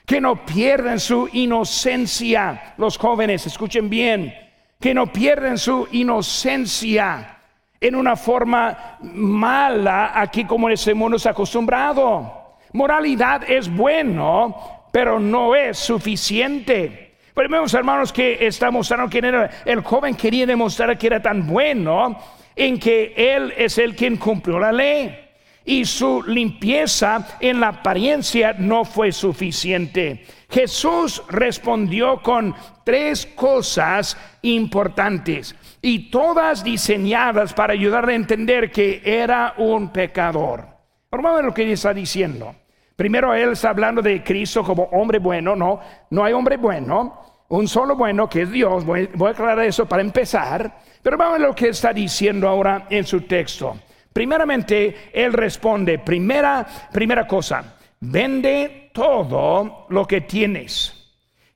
que 0.05 0.21
no 0.21 0.45
pierden 0.45 0.99
su 0.99 1.29
inocencia. 1.33 2.75
Los 2.77 2.99
jóvenes, 2.99 3.47
escuchen 3.47 3.89
bien, 3.89 4.35
que 4.81 4.95
no 4.95 5.13
pierden 5.13 5.59
su 5.59 5.89
inocencia 5.93 7.39
en 7.83 7.97
una 7.97 8.15
forma 8.15 8.99
mala 9.01 10.13
aquí 10.15 10.45
como 10.45 10.69
en 10.69 10.75
ese 10.75 10.95
mundo 10.95 11.17
es 11.17 11.27
acostumbrado. 11.27 12.57
Moralidad 12.73 13.43
es 13.49 13.69
bueno, 13.69 14.87
pero 14.93 15.19
no 15.19 15.55
es 15.55 15.79
suficiente. 15.79 17.17
Pero 17.35 17.65
hermanos, 17.73 18.13
que 18.13 18.47
está 18.47 18.71
mostrando 18.71 19.11
quién 19.11 19.25
era. 19.25 19.51
El 19.65 19.81
joven 19.81 20.15
quería 20.15 20.47
demostrar 20.47 20.97
que 20.97 21.07
era 21.09 21.21
tan 21.21 21.47
bueno 21.47 22.19
en 22.57 22.79
que 22.79 23.15
Él 23.17 23.53
es 23.57 23.79
el 23.79 23.95
quien 23.95 24.17
cumplió 24.17 24.59
la 24.59 24.73
ley. 24.73 25.19
y 25.65 25.85
su 25.85 26.25
limpieza 26.25 27.37
en 27.39 27.61
la 27.61 27.69
apariencia 27.69 28.53
no 28.59 28.85
fue 28.85 29.13
suficiente. 29.13 30.25
Jesús 30.51 31.23
respondió 31.29 32.21
con 32.21 32.53
tres 32.85 33.27
cosas 33.27 34.17
importantes 34.43 35.55
y 35.81 36.11
todas 36.11 36.65
diseñadas 36.65 37.55
para 37.55 37.75
ayudarle 37.75 38.15
a 38.15 38.17
entender 38.17 38.71
que 38.71 39.03
era 39.05 39.55
un 39.57 39.91
pecador. 39.93 40.67
Ver 41.11 41.45
lo 41.45 41.55
que 41.55 41.71
está 41.73 41.95
diciendo. 41.95 42.55
Primero 42.97 43.35
él 43.35 43.53
está 43.53 43.71
hablando 43.71 44.03
de 44.03 44.23
Cristo 44.23 44.63
como 44.63 44.85
hombre 44.85 45.19
bueno, 45.19 45.57
no, 45.57 45.81
no 46.11 46.25
hay 46.25 46.33
hombre 46.33 46.57
bueno, 46.57 47.32
un 47.53 47.69
solo 47.69 47.97
bueno 47.97 48.31
que 48.31 48.43
es 48.43 48.51
Dios. 48.51 48.85
Voy, 48.87 49.11
a 49.15 49.29
aclarar 49.29 49.61
eso 49.67 49.87
para 49.87 50.03
empezar, 50.03 50.81
pero 51.03 51.19
vamos 51.19 51.37
a 51.37 51.43
lo 51.43 51.55
que 51.55 51.69
está 51.69 51.93
diciendo 51.93 52.49
ahora 52.49 52.87
en 52.89 53.05
su 53.05 53.23
texto. 53.23 53.79
Primeramente, 54.11 55.11
él 55.13 55.35
responde, 55.35 55.99
primera, 55.99 56.67
primera 56.91 57.27
cosa, 57.27 57.77
vende 58.01 58.91
todo 58.95 59.87
lo 59.91 60.07
que 60.07 60.23
tienes 60.23 60.95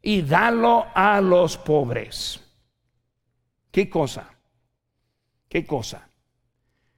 y 0.03 0.21
dalo 0.21 0.87
a 0.95 1.21
los 1.23 1.57
pobres. 1.57 2.43
¿Qué 3.71 3.89
cosa? 3.89 4.29
¿Qué 5.49 5.65
cosa? 5.65 6.11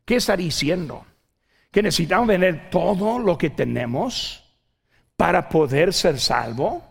¿Qué 0.04 0.16
está 0.16 0.36
diciendo? 0.36 1.06
Que 1.70 1.84
necesitamos 1.84 2.26
vender 2.26 2.68
todo 2.68 3.20
lo 3.20 3.38
que 3.38 3.50
tenemos 3.50 4.42
para 5.16 5.48
poder 5.48 5.92
ser 5.92 6.18
salvo. 6.18 6.87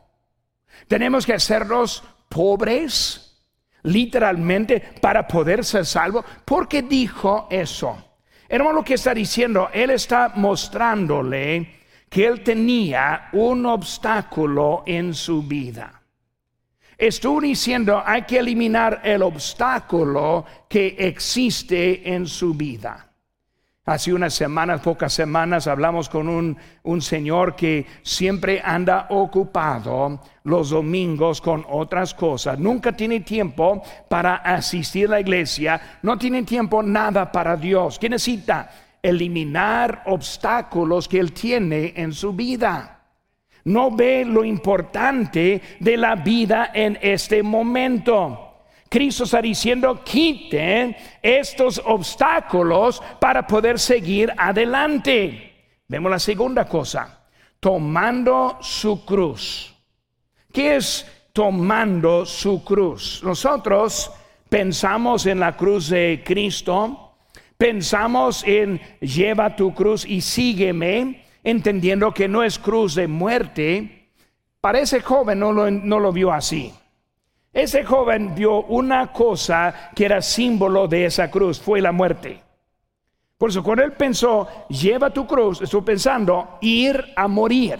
Tenemos 0.87 1.25
que 1.25 1.33
hacernos 1.33 2.03
pobres, 2.29 3.41
literalmente, 3.83 4.79
para 5.01 5.27
poder 5.27 5.63
ser 5.63 5.85
salvo. 5.85 6.23
¿Por 6.45 6.67
qué 6.67 6.81
dijo 6.81 7.47
eso? 7.49 8.03
Hermano, 8.49 8.77
lo 8.77 8.83
que 8.83 8.93
está 8.93 9.13
diciendo, 9.13 9.69
él 9.73 9.89
está 9.89 10.33
mostrándole 10.35 11.77
que 12.09 12.25
él 12.25 12.43
tenía 12.43 13.29
un 13.33 13.65
obstáculo 13.65 14.83
en 14.85 15.13
su 15.13 15.43
vida. 15.43 16.01
Estuvo 16.97 17.41
diciendo, 17.41 18.01
hay 18.03 18.23
que 18.23 18.39
eliminar 18.39 19.01
el 19.03 19.21
obstáculo 19.21 20.45
que 20.67 20.95
existe 20.97 22.11
en 22.11 22.25
su 22.25 22.53
vida. 22.55 23.06
Hace 23.87 24.11
unas 24.11 24.33
semanas, 24.33 24.81
pocas 24.81 25.13
semanas, 25.13 25.65
hablamos 25.65 26.09
con 26.09 26.27
un, 26.27 26.57
un, 26.83 27.01
señor 27.01 27.55
que 27.55 27.85
siempre 28.01 28.61
anda 28.61 29.07
ocupado 29.11 30.19
los 30.43 30.71
domingos 30.71 31.39
con 31.39 31.65
otras 31.69 32.13
cosas. 32.13 32.59
Nunca 32.59 32.91
tiene 32.91 33.21
tiempo 33.21 33.81
para 34.09 34.35
asistir 34.35 35.07
a 35.07 35.11
la 35.11 35.21
iglesia. 35.21 35.99
No 36.01 36.17
tiene 36.17 36.43
tiempo 36.43 36.83
nada 36.83 37.31
para 37.31 37.55
Dios. 37.55 37.97
¿Qué 37.97 38.09
necesita? 38.09 38.69
Eliminar 39.01 40.03
obstáculos 40.07 41.07
que 41.07 41.21
él 41.21 41.31
tiene 41.31 41.93
en 41.95 42.11
su 42.11 42.33
vida. 42.33 43.05
No 43.63 43.89
ve 43.91 44.25
lo 44.25 44.43
importante 44.43 45.61
de 45.79 45.95
la 45.95 46.15
vida 46.15 46.71
en 46.73 46.99
este 47.01 47.41
momento. 47.41 48.46
Cristo 48.89 49.25
está 49.25 49.41
diciendo, 49.41 50.03
quiten 50.03 50.95
estos 51.21 51.81
obstáculos 51.83 53.01
para 53.19 53.45
poder 53.45 53.79
seguir 53.79 54.33
adelante. 54.37 55.47
Vemos 55.87 56.11
la 56.11 56.19
segunda 56.19 56.65
cosa, 56.65 57.25
tomando 57.59 58.57
su 58.61 59.05
cruz. 59.05 59.73
¿Qué 60.51 60.77
es 60.77 61.05
tomando 61.33 62.25
su 62.25 62.63
cruz? 62.63 63.21
Nosotros 63.23 64.11
pensamos 64.49 65.25
en 65.25 65.39
la 65.39 65.55
cruz 65.55 65.89
de 65.89 66.23
Cristo, 66.25 67.15
pensamos 67.57 68.43
en 68.45 68.81
lleva 69.01 69.55
tu 69.55 69.73
cruz 69.73 70.05
y 70.05 70.21
sígueme, 70.21 71.25
entendiendo 71.43 72.13
que 72.13 72.27
no 72.27 72.43
es 72.43 72.57
cruz 72.57 72.95
de 72.95 73.07
muerte. 73.07 74.09
Para 74.61 74.79
ese 74.79 75.01
joven 75.01 75.39
no 75.39 75.51
lo, 75.51 75.69
no 75.69 75.99
lo 75.99 76.11
vio 76.11 76.31
así. 76.31 76.73
Ese 77.53 77.83
joven 77.83 78.35
vio 78.35 78.63
una 78.63 79.11
cosa 79.11 79.91
que 79.95 80.05
era 80.05 80.21
símbolo 80.21 80.87
de 80.87 81.05
esa 81.05 81.31
cruz, 81.31 81.59
fue 81.59 81.81
la 81.81 81.91
muerte. 81.91 82.43
Por 83.37 83.49
eso 83.49 83.63
cuando 83.63 83.83
él 83.83 83.93
pensó, 83.93 84.47
lleva 84.69 85.11
tu 85.11 85.27
cruz, 85.27 85.61
estuvo 85.61 85.85
pensando 85.85 86.57
ir 86.61 87.13
a 87.15 87.27
morir. 87.27 87.79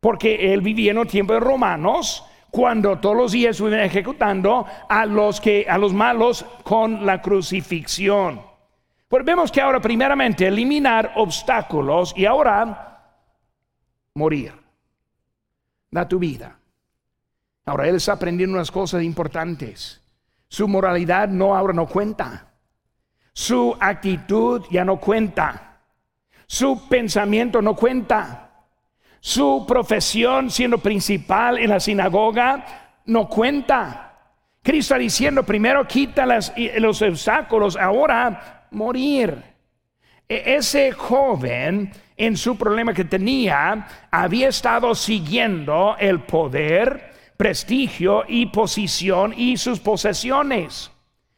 Porque 0.00 0.52
él 0.52 0.60
vivía 0.60 0.90
en 0.90 0.98
los 0.98 1.08
tiempos 1.08 1.36
de 1.36 1.40
romanos, 1.40 2.24
cuando 2.50 2.98
todos 2.98 3.16
los 3.16 3.32
días 3.32 3.52
estuvieron 3.52 3.84
ejecutando 3.84 4.66
a 4.88 5.06
los 5.06 5.40
que 5.40 5.66
a 5.68 5.78
los 5.78 5.92
malos 5.92 6.44
con 6.62 7.06
la 7.06 7.22
crucifixión. 7.22 8.42
Pues 9.08 9.24
vemos 9.24 9.50
que 9.50 9.60
ahora 9.60 9.80
primeramente 9.80 10.46
eliminar 10.46 11.12
obstáculos 11.16 12.12
y 12.16 12.26
ahora 12.26 13.14
morir. 14.14 14.52
Da 15.90 16.06
tu 16.06 16.18
vida. 16.18 16.59
Ahora 17.66 17.88
él 17.88 17.96
está 17.96 18.12
aprendiendo 18.12 18.56
unas 18.56 18.70
cosas 18.70 19.02
importantes. 19.02 20.00
Su 20.48 20.66
moralidad 20.66 21.28
no 21.28 21.56
ahora 21.56 21.72
no 21.72 21.86
cuenta. 21.86 22.48
Su 23.32 23.76
actitud 23.78 24.64
ya 24.70 24.84
no 24.84 24.98
cuenta. 24.98 25.82
Su 26.46 26.88
pensamiento 26.88 27.62
no 27.62 27.76
cuenta. 27.76 28.50
Su 29.20 29.64
profesión 29.68 30.50
siendo 30.50 30.78
principal 30.78 31.58
en 31.58 31.70
la 31.70 31.78
sinagoga 31.78 32.98
no 33.06 33.28
cuenta. 33.28 34.10
Cristo 34.62 34.94
está 34.94 34.98
diciendo, 34.98 35.42
primero 35.44 35.86
quita 35.86 36.26
los 36.26 37.02
obstáculos, 37.02 37.76
ahora 37.76 38.66
morir. 38.72 39.42
E, 40.28 40.54
ese 40.56 40.92
joven 40.92 41.90
en 42.16 42.36
su 42.36 42.56
problema 42.56 42.92
que 42.92 43.04
tenía 43.04 43.86
había 44.10 44.48
estado 44.48 44.94
siguiendo 44.94 45.96
el 45.98 46.20
poder, 46.20 47.09
prestigio 47.40 48.24
y 48.28 48.44
posición 48.44 49.32
y 49.34 49.56
sus 49.56 49.80
posesiones. 49.80 50.90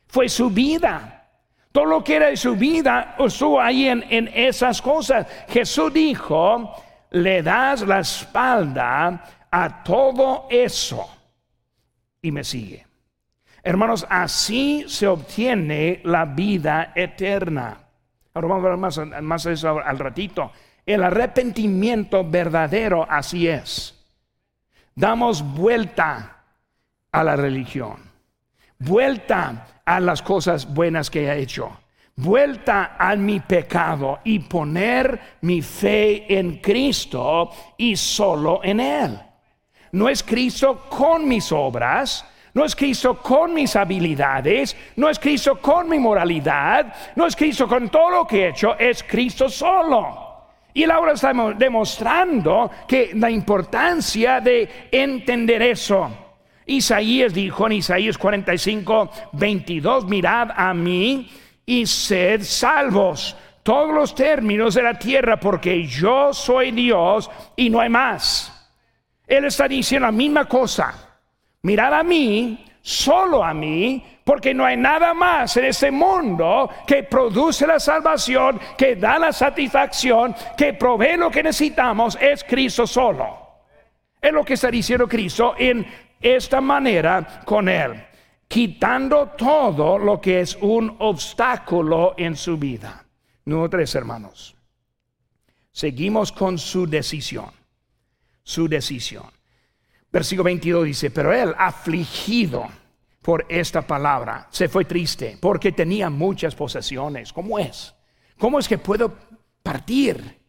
Fue 0.08 0.28
su 0.28 0.50
vida. 0.50 1.28
Todo 1.70 1.84
lo 1.84 2.02
que 2.02 2.16
era 2.16 2.26
de 2.26 2.36
su 2.36 2.56
vida 2.56 3.14
estuvo 3.20 3.60
ahí 3.60 3.86
en, 3.86 4.04
en 4.10 4.28
esas 4.34 4.82
cosas. 4.82 5.28
Jesús 5.48 5.92
dijo, 5.92 6.74
le 7.12 7.40
das 7.44 7.82
la 7.82 8.00
espalda 8.00 9.46
a 9.48 9.84
todo 9.84 10.48
eso 10.50 11.08
y 12.20 12.32
me 12.32 12.42
sigue. 12.42 12.84
Hermanos, 13.62 14.04
así 14.10 14.86
se 14.88 15.06
obtiene 15.06 16.00
la 16.02 16.24
vida 16.24 16.90
eterna. 16.96 17.78
Ahora 18.34 18.48
vamos 18.48 18.64
a 18.64 18.68
ver 18.70 18.76
más, 18.76 19.22
más 19.22 19.46
eso 19.46 19.78
al 19.78 20.00
ratito. 20.00 20.50
El 20.84 21.04
arrepentimiento 21.04 22.28
verdadero 22.28 23.06
así 23.08 23.46
es 23.46 24.01
damos 24.94 25.42
vuelta 25.42 26.44
a 27.10 27.24
la 27.24 27.36
religión, 27.36 27.96
vuelta 28.78 29.66
a 29.84 30.00
las 30.00 30.22
cosas 30.22 30.72
buenas 30.72 31.10
que 31.10 31.26
he 31.26 31.38
hecho, 31.38 31.70
vuelta 32.16 32.96
a 32.98 33.16
mi 33.16 33.40
pecado 33.40 34.20
y 34.24 34.38
poner 34.38 35.38
mi 35.42 35.62
fe 35.62 36.38
en 36.38 36.58
Cristo 36.58 37.50
y 37.76 37.96
solo 37.96 38.60
en 38.62 38.80
Él. 38.80 39.20
No 39.92 40.08
es 40.08 40.22
Cristo 40.22 40.86
con 40.88 41.28
mis 41.28 41.52
obras, 41.52 42.24
no 42.54 42.64
es 42.64 42.76
Cristo 42.76 43.18
con 43.18 43.54
mis 43.54 43.76
habilidades, 43.76 44.76
no 44.96 45.08
es 45.08 45.18
Cristo 45.18 45.58
con 45.60 45.88
mi 45.88 45.98
moralidad, 45.98 46.94
no 47.16 47.26
es 47.26 47.36
Cristo 47.36 47.66
con 47.66 47.88
todo 47.88 48.10
lo 48.10 48.26
que 48.26 48.44
he 48.44 48.48
hecho, 48.48 48.78
es 48.78 49.02
Cristo 49.02 49.48
solo. 49.48 50.21
Y 50.74 50.90
ahora 50.90 51.12
está 51.12 51.32
demostrando 51.56 52.70
que 52.88 53.10
la 53.14 53.30
importancia 53.30 54.40
de 54.40 54.88
entender 54.90 55.62
eso. 55.62 56.10
Isaías 56.66 57.34
dijo 57.34 57.66
en 57.66 57.72
Isaías 57.72 58.16
45, 58.16 59.10
22, 59.32 60.06
mirad 60.06 60.50
a 60.54 60.72
mí 60.72 61.30
y 61.66 61.86
sed 61.86 62.42
salvos 62.42 63.36
todos 63.62 63.94
los 63.94 64.14
términos 64.14 64.74
de 64.74 64.82
la 64.82 64.98
tierra, 64.98 65.38
porque 65.38 65.86
yo 65.86 66.32
soy 66.32 66.72
Dios 66.72 67.30
y 67.56 67.70
no 67.70 67.80
hay 67.80 67.88
más. 67.88 68.70
Él 69.26 69.44
está 69.44 69.68
diciendo 69.68 70.06
la 70.06 70.12
misma 70.12 70.46
cosa. 70.46 71.18
Mirad 71.62 71.94
a 71.94 72.02
mí, 72.02 72.64
solo 72.80 73.44
a 73.44 73.54
mí, 73.54 74.04
porque 74.24 74.54
no 74.54 74.64
hay 74.64 74.76
nada 74.76 75.14
más 75.14 75.56
en 75.56 75.64
este 75.64 75.90
mundo 75.90 76.70
que 76.86 77.02
produce 77.02 77.66
la 77.66 77.80
salvación, 77.80 78.60
que 78.76 78.96
da 78.96 79.18
la 79.18 79.32
satisfacción, 79.32 80.34
que 80.56 80.74
provee 80.74 81.16
lo 81.16 81.30
que 81.30 81.42
necesitamos, 81.42 82.16
es 82.20 82.44
Cristo 82.44 82.86
solo. 82.86 83.38
Es 84.20 84.32
lo 84.32 84.44
que 84.44 84.54
está 84.54 84.70
diciendo 84.70 85.08
Cristo 85.08 85.54
en 85.58 85.86
esta 86.20 86.60
manera 86.60 87.42
con 87.44 87.68
Él, 87.68 88.04
quitando 88.46 89.30
todo 89.36 89.98
lo 89.98 90.20
que 90.20 90.40
es 90.40 90.56
un 90.60 90.94
obstáculo 91.00 92.14
en 92.16 92.36
su 92.36 92.56
vida. 92.56 93.04
Número 93.44 93.68
tres, 93.68 93.94
hermanos. 93.94 94.54
Seguimos 95.72 96.30
con 96.30 96.58
su 96.58 96.86
decisión. 96.86 97.50
Su 98.44 98.68
decisión. 98.68 99.24
Versículo 100.12 100.44
22 100.44 100.84
dice, 100.84 101.10
pero 101.10 101.32
él 101.32 101.54
afligido 101.56 102.68
por 103.22 103.46
esta 103.48 103.82
palabra. 103.82 104.48
Se 104.50 104.68
fue 104.68 104.84
triste 104.84 105.38
porque 105.40 105.72
tenía 105.72 106.10
muchas 106.10 106.54
posesiones. 106.54 107.32
¿Cómo 107.32 107.58
es? 107.58 107.94
¿Cómo 108.38 108.58
es 108.58 108.68
que 108.68 108.78
puedo 108.78 109.14
partir 109.62 110.40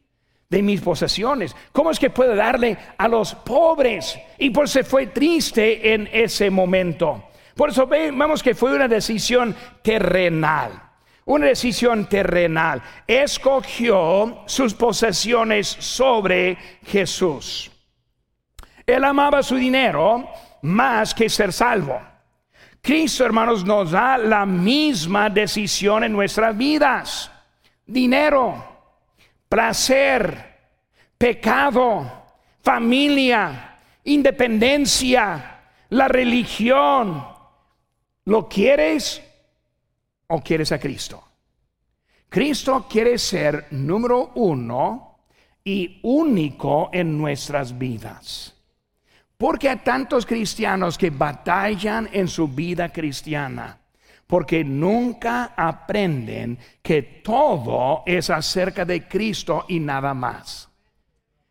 de 0.50 0.62
mis 0.62 0.82
posesiones? 0.82 1.56
¿Cómo 1.72 1.92
es 1.92 2.00
que 2.00 2.10
puedo 2.10 2.36
darle 2.36 2.78
a 2.98 3.08
los 3.08 3.36
pobres? 3.36 4.20
Y 4.40 4.50
por 4.50 4.66
eso 4.66 4.84
fue 4.84 5.08
triste 5.08 5.94
en 5.94 6.10
ese 6.12 6.50
momento. 6.50 7.30
Por 7.56 7.70
eso 7.70 7.86
vemos 7.86 8.42
que 8.42 8.56
fue 8.56 8.74
una 8.74 8.88
decisión 8.88 9.56
terrenal. 9.84 10.72
Una 11.26 11.46
decisión 11.46 12.10
terrenal. 12.10 12.82
Escogió 13.08 14.44
sus 14.48 14.74
posesiones 14.74 15.68
sobre 15.68 16.58
Jesús. 16.86 17.72
Él 18.86 19.04
amaba 19.04 19.44
su 19.44 19.56
dinero 19.56 20.28
más 20.64 21.14
que 21.14 21.30
ser 21.30 21.54
salvo. 21.54 22.13
Cristo, 22.84 23.24
hermanos, 23.24 23.64
nos 23.64 23.92
da 23.92 24.18
la 24.18 24.46
misma 24.46 25.30
decisión 25.30 26.04
en 26.04 26.12
nuestras 26.12 26.58
vidas. 26.58 27.32
Dinero, 27.86 28.62
placer, 29.48 30.60
pecado, 31.18 32.26
familia, 32.62 33.80
independencia, 34.04 35.62
la 35.92 36.10
religión. 36.10 37.26
¿Lo 38.26 38.50
quieres 38.50 39.24
o 40.28 40.42
quieres 40.42 40.74
a 40.74 40.78
Cristo? 40.78 41.24
Cristo 42.28 42.86
quiere 42.90 43.18
ser 43.18 43.68
número 43.72 44.34
uno 44.36 45.20
y 45.64 46.02
único 46.04 46.90
en 46.92 47.18
nuestras 47.18 47.78
vidas. 47.78 48.53
Porque 49.38 49.70
hay 49.70 49.78
tantos 49.78 50.26
cristianos 50.26 50.98
que 50.98 51.10
batallan 51.10 52.10
en 52.14 52.28
su 52.28 52.48
vida 52.48 52.90
cristiana? 52.90 53.80
Porque 54.26 54.64
nunca 54.64 55.54
aprenden 55.56 56.58
que 56.82 57.02
todo 57.24 58.04
es 58.06 58.30
acerca 58.30 58.86
de 58.86 59.08
Cristo 59.08 59.66
y 59.68 59.80
nada 59.80 60.14
más. 60.14 60.70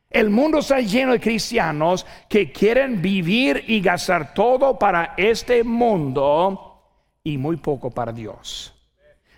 El 0.09 0.29
mundo 0.29 0.59
está 0.59 0.81
lleno 0.81 1.13
de 1.13 1.21
cristianos 1.21 2.05
que 2.29 2.53
quieren 2.53 3.01
vivir 3.01 3.65
y 3.67 3.81
gastar 3.81 4.35
todo 4.35 4.79
para 4.79 5.15
este 5.17 5.65
mundo 5.65 6.83
y 7.25 7.39
muy 7.39 7.57
poco 7.57 7.91
para 7.91 8.13
Dios. 8.13 8.75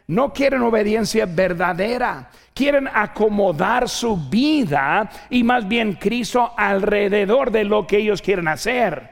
No 0.07 0.33
quieren 0.33 0.63
obediencia 0.63 1.27
verdadera 1.27 2.31
quieren 2.55 2.89
acomodar 2.93 3.89
su 3.89 4.17
vida 4.17 5.11
y 5.29 5.43
más 5.43 5.67
bien 5.67 5.95
Cristo 5.95 6.53
alrededor 6.57 7.51
de 7.51 7.65
lo 7.65 7.87
que 7.87 7.99
ellos 7.99 8.23
quieren 8.23 8.49
hacer. 8.49 9.11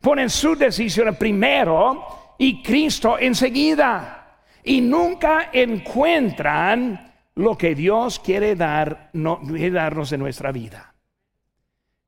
Ponen 0.00 0.30
su 0.30 0.54
decisión 0.54 1.14
primero 1.16 2.34
y 2.38 2.62
Cristo 2.62 3.18
enseguida. 3.18 4.20
Y 4.62 4.80
nunca 4.80 5.50
encuentran 5.52 7.12
lo 7.34 7.58
que 7.58 7.74
Dios 7.74 8.18
quiere, 8.18 8.54
dar, 8.54 9.10
quiere 9.12 9.70
darnos 9.70 10.12
en 10.12 10.20
nuestra 10.20 10.52
vida. 10.52 10.94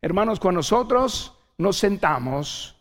Hermanos, 0.00 0.38
cuando 0.38 0.60
nosotros 0.60 1.36
nos 1.58 1.76
sentamos 1.76 2.76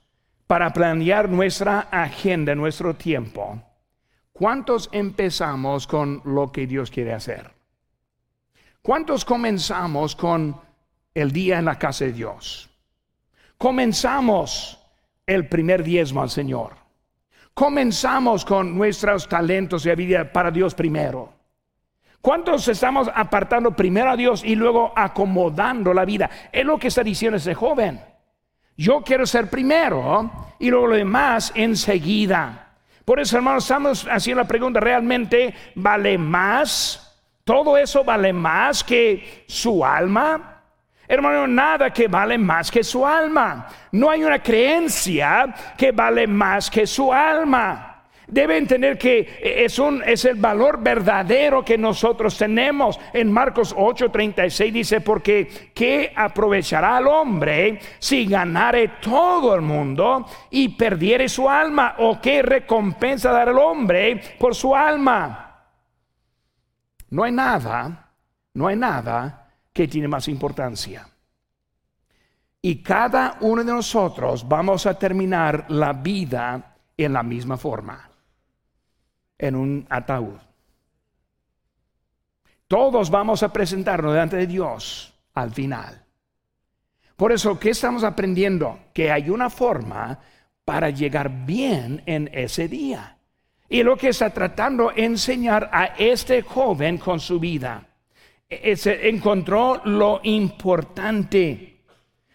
para 0.48 0.72
planear 0.72 1.28
nuestra 1.28 1.88
agenda, 1.92 2.54
nuestro 2.56 2.96
tiempo, 2.96 3.62
¿cuántos 4.36 4.90
empezamos 4.92 5.88
con 5.88 6.22
lo 6.26 6.52
que 6.52 6.68
Dios 6.68 6.92
quiere 6.92 7.14
hacer? 7.14 7.52
¿Cuántos 8.82 9.24
comenzamos 9.24 10.16
con 10.16 10.60
el 11.14 11.32
día 11.32 11.58
en 11.58 11.66
la 11.66 11.80
casa 11.80 12.06
de 12.06 12.12
Dios? 12.12 12.70
Comenzamos 13.58 14.78
el 15.26 15.48
primer 15.48 15.84
diezmo 15.84 16.22
al 16.22 16.30
Señor. 16.30 16.74
Comenzamos 17.54 18.44
con 18.44 18.78
nuestros 18.78 19.30
talentos 19.30 19.86
y 19.86 19.90
habilidades 19.90 20.32
para 20.32 20.52
Dios 20.52 20.76
primero. 20.76 21.34
¿Cuántos 22.20 22.68
estamos 22.68 23.10
apartando 23.16 23.72
primero 23.74 24.12
a 24.12 24.18
Dios 24.18 24.44
y 24.44 24.56
luego 24.56 24.92
acomodando 24.96 25.94
la 25.94 26.04
vida? 26.04 26.30
Es 26.52 26.66
lo 26.66 26.78
que 26.78 26.90
está 26.90 27.04
diciendo 27.04 27.38
ese 27.38 27.56
joven. 27.56 28.02
Yo 28.76 29.02
quiero 29.02 29.26
ser 29.26 29.50
primero 29.50 30.30
y 30.60 30.70
luego 30.70 30.88
lo 30.88 30.96
demás 30.96 31.54
enseguida. 31.56 32.65
Por 33.06 33.20
eso, 33.20 33.38
hermanos, 33.38 33.64
estamos 33.64 34.08
haciendo 34.10 34.42
la 34.42 34.48
pregunta, 34.48 34.80
¿realmente 34.80 35.54
vale 35.76 36.18
más 36.18 37.06
¿Todo 37.46 37.78
eso 37.78 38.04
vale 38.04 38.34
más 38.34 38.84
que 38.84 39.46
su 39.48 39.86
alma? 39.86 40.64
Hermano, 41.08 41.46
nada 41.46 41.94
que 41.94 42.08
vale 42.08 42.40
más 42.40 42.72
que 42.72 42.84
su 42.84 43.06
alma. 43.06 43.68
No 43.92 44.10
hay 44.10 44.24
una 44.24 44.42
creencia 44.42 45.54
que 45.78 45.92
vale 45.92 46.26
más 46.26 46.72
que 46.72 46.88
su 46.88 47.14
alma. 47.14 47.95
Debe 48.28 48.58
entender 48.58 48.98
que 48.98 49.40
es, 49.42 49.78
un, 49.78 50.02
es 50.04 50.26
el 50.26 50.36
valor 50.36 50.82
verdadero 50.82 51.64
que 51.64 51.78
nosotros 51.78 52.38
tenemos. 52.38 53.00
En 53.14 53.32
Marcos 53.32 53.76
8:36 53.76 54.72
dice, 54.72 55.02
porque 55.02 55.72
¿qué 55.74 56.12
aprovechará 56.16 56.98
al 56.98 57.08
hombre 57.08 57.80
si 58.00 58.26
ganare 58.26 58.94
todo 59.02 59.56
el 59.56 59.62
mundo 59.62 60.26
y 60.50 60.70
perdiere 60.70 61.30
su 61.30 61.50
alma? 61.50 61.96
¿O 62.00 62.20
qué 62.20 62.42
recompensa 62.42 63.32
dará 63.32 63.52
el 63.52 63.58
hombre 63.58 64.22
por 64.40 64.56
su 64.56 64.76
alma? 64.76 65.42
No 67.10 67.24
hay 67.24 67.32
nada, 67.32 68.12
no 68.54 68.68
hay 68.68 68.76
nada 68.76 69.50
que 69.72 69.88
tiene 69.88 70.08
más 70.08 70.28
importancia. 70.28 71.08
Y 72.62 72.82
cada 72.82 73.38
uno 73.42 73.64
de 73.64 73.72
nosotros 73.72 74.48
vamos 74.48 74.88
a 74.88 74.98
terminar 74.98 75.66
la 75.70 75.94
vida 75.94 76.76
en 76.98 77.14
la 77.14 77.22
misma 77.22 77.58
forma, 77.58 78.10
en 79.38 79.56
un 79.56 79.86
ataúd. 79.90 80.40
Todos 82.68 83.10
vamos 83.10 83.44
a 83.44 83.54
presentarnos 83.54 84.14
delante 84.14 84.38
de 84.38 84.48
Dios 84.48 85.14
al 85.34 85.52
final. 85.52 86.04
Por 87.16 87.32
eso, 87.32 87.60
¿qué 87.60 87.70
estamos 87.70 88.04
aprendiendo? 88.04 88.80
Que 88.94 89.12
hay 89.12 89.30
una 89.30 89.50
forma 89.50 90.20
para 90.66 90.90
llegar 90.90 91.46
bien 91.46 92.02
en 92.06 92.30
ese 92.34 92.68
día. 92.68 93.18
Y 93.70 93.84
lo 93.84 93.98
que 93.98 94.10
está 94.10 94.32
tratando 94.32 94.92
de 94.92 95.06
enseñar 95.06 95.70
a 95.72 95.86
este 95.98 96.42
joven 96.42 96.98
con 96.98 97.20
su 97.20 97.40
vida, 97.40 97.88
es, 98.50 98.86
encontró 98.88 99.82
lo 99.86 100.20
importante, 100.24 101.82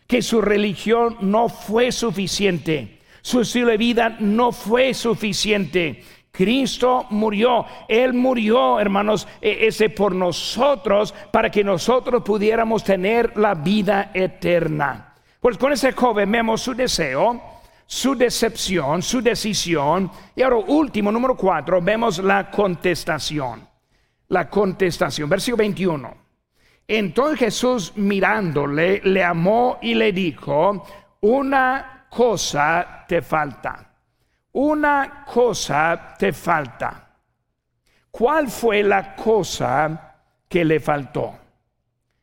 que 0.06 0.22
su 0.22 0.40
religión 0.40 1.18
no 1.20 1.48
fue 1.48 1.92
suficiente, 1.92 2.98
su 3.22 3.42
estilo 3.42 3.68
de 3.68 3.76
vida 3.76 4.16
no 4.18 4.50
fue 4.50 4.92
suficiente. 4.94 6.02
Cristo 6.30 7.06
murió, 7.10 7.66
Él 7.88 8.14
murió, 8.14 8.78
hermanos, 8.78 9.26
e, 9.40 9.66
ese 9.66 9.90
por 9.90 10.14
nosotros, 10.14 11.14
para 11.30 11.50
que 11.50 11.64
nosotros 11.64 12.22
pudiéramos 12.22 12.84
tener 12.84 13.36
la 13.36 13.54
vida 13.54 14.10
eterna. 14.14 15.14
Pues 15.40 15.58
con 15.58 15.72
ese 15.72 15.92
joven 15.92 16.30
vemos 16.30 16.60
su 16.60 16.74
deseo, 16.74 17.40
su 17.86 18.14
decepción, 18.14 19.02
su 19.02 19.20
decisión. 19.20 20.10
Y 20.36 20.42
ahora 20.42 20.56
último, 20.56 21.10
número 21.10 21.36
cuatro, 21.36 21.80
vemos 21.82 22.18
la 22.18 22.50
contestación. 22.50 23.66
La 24.28 24.48
contestación, 24.48 25.28
versículo 25.28 25.56
21. 25.58 26.14
Entonces 26.86 27.38
Jesús 27.38 27.92
mirándole, 27.96 29.00
le 29.02 29.24
amó 29.24 29.78
y 29.82 29.94
le 29.94 30.12
dijo, 30.12 30.86
una 31.20 32.06
cosa 32.10 33.04
te 33.08 33.22
falta. 33.22 33.89
Una 34.52 35.24
cosa 35.24 36.14
te 36.18 36.32
falta. 36.32 37.08
¿Cuál 38.10 38.48
fue 38.48 38.82
la 38.82 39.14
cosa 39.14 40.16
que 40.48 40.64
le 40.64 40.80
faltó? 40.80 41.38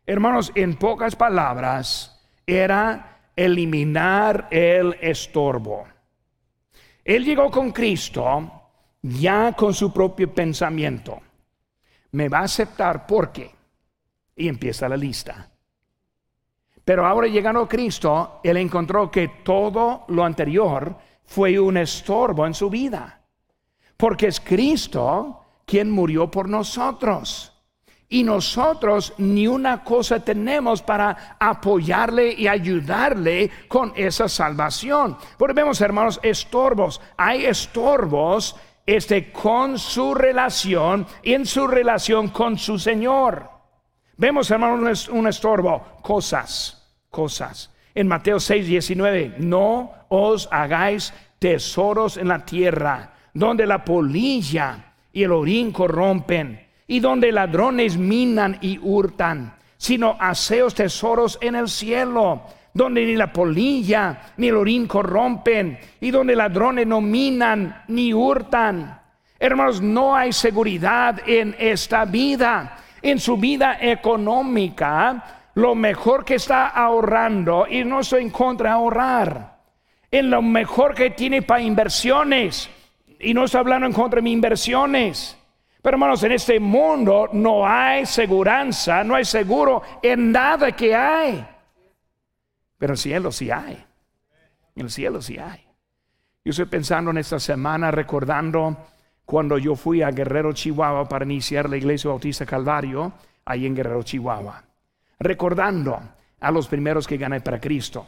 Hermanos, 0.05 0.51
en 0.55 0.75
pocas 0.75 1.15
palabras, 1.15 2.13
era 2.45 3.19
eliminar 3.35 4.47
el 4.51 4.97
estorbo. 4.99 5.87
Él 7.03 7.23
llegó 7.23 7.49
con 7.49 7.71
Cristo 7.71 8.51
ya 9.01 9.53
con 9.53 9.73
su 9.73 9.93
propio 9.93 10.33
pensamiento. 10.33 11.21
Me 12.11 12.27
va 12.29 12.39
a 12.39 12.43
aceptar 12.43 13.05
porque. 13.05 13.55
Y 14.35 14.47
empieza 14.47 14.89
la 14.89 14.97
lista. 14.97 15.49
Pero 16.83 17.05
ahora 17.05 17.27
llegando 17.27 17.61
a 17.61 17.67
Cristo, 17.67 18.39
él 18.43 18.57
encontró 18.57 19.09
que 19.11 19.27
todo 19.43 20.05
lo 20.09 20.23
anterior 20.23 20.97
fue 21.27 21.59
un 21.59 21.77
estorbo 21.77 22.47
en 22.47 22.53
su 22.53 22.69
vida. 22.69 23.21
Porque 23.95 24.27
es 24.27 24.39
Cristo 24.39 25.41
quien 25.65 25.91
murió 25.91 26.31
por 26.31 26.49
nosotros. 26.49 27.53
Y 28.09 28.23
nosotros 28.23 29.13
ni 29.17 29.47
una 29.47 29.83
cosa 29.83 30.21
tenemos 30.21 30.81
para 30.81 31.35
apoyarle 31.39 32.33
y 32.33 32.47
ayudarle 32.47 33.51
con 33.67 33.91
esa 33.95 34.29
salvación. 34.29 35.17
Porque 35.37 35.53
vemos, 35.53 35.81
hermanos, 35.81 36.19
estorbos. 36.23 37.01
Hay 37.17 37.45
estorbos 37.45 38.55
este, 38.85 39.29
con 39.33 39.77
su 39.77 40.15
relación 40.15 41.05
y 41.21 41.33
en 41.33 41.45
su 41.45 41.67
relación 41.67 42.29
con 42.29 42.57
su 42.57 42.79
Señor. 42.79 43.49
Vemos, 44.15 44.49
hermanos, 44.49 45.09
un 45.09 45.27
estorbo, 45.27 45.99
cosas, 46.01 46.97
cosas. 47.09 47.69
En 47.97 48.07
Mateo 48.07 48.39
6, 48.39 48.67
19, 48.67 49.37
no 49.39 49.91
os 50.09 50.47
hagáis 50.51 51.11
tesoros 51.39 52.17
en 52.17 52.27
la 52.27 52.45
tierra, 52.45 53.11
donde 53.33 53.65
la 53.65 53.83
polilla 53.83 54.93
y 55.11 55.23
el 55.23 55.31
orín 55.31 55.71
corrompen 55.71 56.63
y 56.85 56.99
donde 56.99 57.31
ladrones 57.31 57.97
minan 57.97 58.59
y 58.61 58.77
hurtan, 58.77 59.55
sino 59.77 60.15
aseos 60.19 60.75
tesoros 60.75 61.39
en 61.41 61.55
el 61.55 61.67
cielo, 61.67 62.43
donde 62.71 63.03
ni 63.03 63.15
la 63.15 63.33
polilla 63.33 64.33
ni 64.37 64.49
el 64.49 64.57
orín 64.57 64.85
corrompen, 64.85 65.79
y 65.99 66.11
donde 66.11 66.35
ladrones 66.35 66.85
no 66.85 67.01
minan 67.01 67.81
ni 67.87 68.13
hurtan. 68.13 69.01
Hermanos, 69.39 69.81
no 69.81 70.15
hay 70.15 70.33
seguridad 70.33 71.19
en 71.25 71.55
esta 71.57 72.05
vida. 72.05 72.77
En 73.01 73.19
su 73.19 73.37
vida 73.37 73.77
económica, 73.81 75.36
lo 75.57 75.73
mejor 75.73 76.23
que 76.23 76.35
está 76.35 76.67
ahorrando, 76.67 77.65
y 77.67 77.83
no 77.83 78.01
estoy 78.01 78.21
en 78.21 78.29
contra 78.29 78.69
de 78.69 78.75
ahorrar, 78.75 79.57
en 80.11 80.29
lo 80.29 80.39
mejor 80.43 80.93
que 80.93 81.09
tiene 81.09 81.41
para 81.41 81.61
inversiones, 81.61 82.69
y 83.19 83.33
no 83.33 83.45
estoy 83.45 83.61
hablando 83.61 83.87
en 83.87 83.93
contra 83.93 84.17
de 84.17 84.21
mis 84.21 84.33
inversiones. 84.33 85.35
Pero 85.81 85.95
hermanos, 85.95 86.21
en 86.21 86.33
este 86.33 86.59
mundo 86.59 87.29
no 87.33 87.67
hay 87.67 88.05
seguridad, 88.05 89.03
no 89.03 89.15
hay 89.15 89.25
seguro 89.25 89.81
en 90.03 90.31
nada 90.31 90.73
que 90.73 90.95
hay. 90.95 91.43
Pero 92.77 92.91
en 92.91 92.93
el 92.93 92.97
cielo 92.99 93.31
sí 93.31 93.49
hay. 93.49 93.83
En 94.75 94.83
el 94.83 94.91
cielo 94.91 95.23
sí 95.23 95.39
hay. 95.39 95.65
Yo 96.45 96.51
estoy 96.51 96.65
pensando 96.65 97.09
en 97.09 97.17
esta 97.17 97.39
semana, 97.39 97.89
recordando 97.89 98.77
cuando 99.25 99.57
yo 99.57 99.75
fui 99.75 100.03
a 100.03 100.11
Guerrero, 100.11 100.53
Chihuahua, 100.53 101.09
para 101.09 101.25
iniciar 101.25 101.67
la 101.67 101.77
iglesia 101.77 102.11
bautista 102.11 102.45
Calvario, 102.45 103.11
ahí 103.43 103.65
en 103.65 103.75
Guerrero, 103.75 104.03
Chihuahua. 104.03 104.66
Recordando 105.19 105.99
a 106.39 106.51
los 106.51 106.67
primeros 106.67 107.07
que 107.07 107.17
gané 107.17 107.41
para 107.41 107.59
Cristo. 107.59 108.07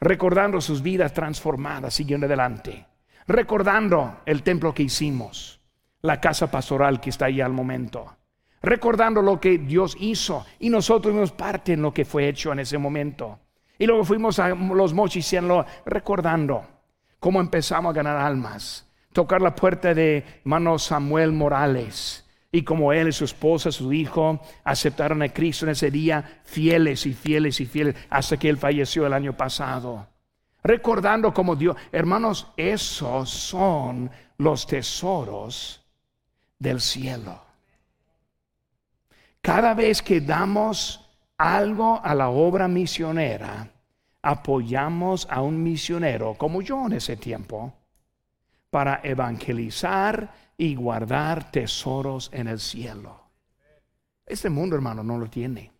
Recordando 0.00 0.60
sus 0.60 0.82
vidas 0.82 1.12
transformadas, 1.12 1.94
siguiendo 1.94 2.26
adelante. 2.26 2.86
Recordando 3.26 4.20
el 4.26 4.42
templo 4.42 4.74
que 4.74 4.84
hicimos. 4.84 5.60
La 6.02 6.20
casa 6.20 6.50
pastoral 6.50 7.00
que 7.00 7.10
está 7.10 7.26
ahí 7.26 7.40
al 7.40 7.52
momento 7.52 8.18
recordando 8.62 9.22
lo 9.22 9.40
que 9.40 9.58
Dios 9.58 9.96
hizo 10.00 10.44
y 10.58 10.70
nosotros 10.70 11.12
tuvimos 11.12 11.32
parte 11.32 11.74
en 11.74 11.82
lo 11.82 11.92
que 11.92 12.04
fue 12.04 12.28
hecho 12.28 12.52
en 12.52 12.60
ese 12.60 12.78
momento. 12.78 13.38
Y 13.78 13.86
luego 13.86 14.04
fuimos 14.04 14.38
a 14.38 14.48
los 14.48 14.92
mochis 14.92 15.34
recordando 15.86 16.66
cómo 17.20 17.40
empezamos 17.40 17.90
a 17.90 17.94
ganar 17.94 18.16
almas, 18.16 18.86
tocar 19.12 19.40
la 19.40 19.54
puerta 19.54 19.94
de 19.94 20.24
hermano 20.40 20.78
Samuel 20.78 21.32
Morales. 21.32 22.27
Y 22.50 22.62
como 22.62 22.92
él 22.92 23.08
y 23.08 23.12
su 23.12 23.24
esposa, 23.24 23.70
su 23.70 23.92
hijo, 23.92 24.40
aceptaron 24.64 25.22
a 25.22 25.28
Cristo 25.28 25.66
en 25.66 25.72
ese 25.72 25.90
día, 25.90 26.40
fieles 26.44 27.04
y 27.04 27.12
fieles 27.12 27.60
y 27.60 27.66
fieles, 27.66 27.94
hasta 28.08 28.38
que 28.38 28.48
él 28.48 28.56
falleció 28.56 29.06
el 29.06 29.12
año 29.12 29.36
pasado. 29.36 30.06
Recordando 30.62 31.32
como 31.32 31.56
Dios, 31.56 31.76
hermanos, 31.92 32.48
esos 32.56 33.28
son 33.28 34.10
los 34.38 34.66
tesoros 34.66 35.84
del 36.58 36.80
cielo. 36.80 37.40
Cada 39.42 39.74
vez 39.74 40.02
que 40.02 40.20
damos 40.20 41.08
algo 41.36 42.00
a 42.02 42.14
la 42.14 42.30
obra 42.30 42.66
misionera, 42.66 43.70
apoyamos 44.22 45.26
a 45.30 45.42
un 45.42 45.62
misionero 45.62 46.34
como 46.34 46.60
yo 46.60 46.86
en 46.86 46.94
ese 46.94 47.16
tiempo 47.16 47.72
para 48.70 49.00
evangelizar 49.02 50.47
y 50.58 50.74
guardar 50.74 51.50
tesoros 51.52 52.28
en 52.34 52.48
el 52.48 52.58
cielo. 52.58 53.22
Este 54.26 54.50
mundo, 54.50 54.74
hermano, 54.76 55.02
no 55.04 55.16
lo 55.16 55.30
tiene. 55.30 55.72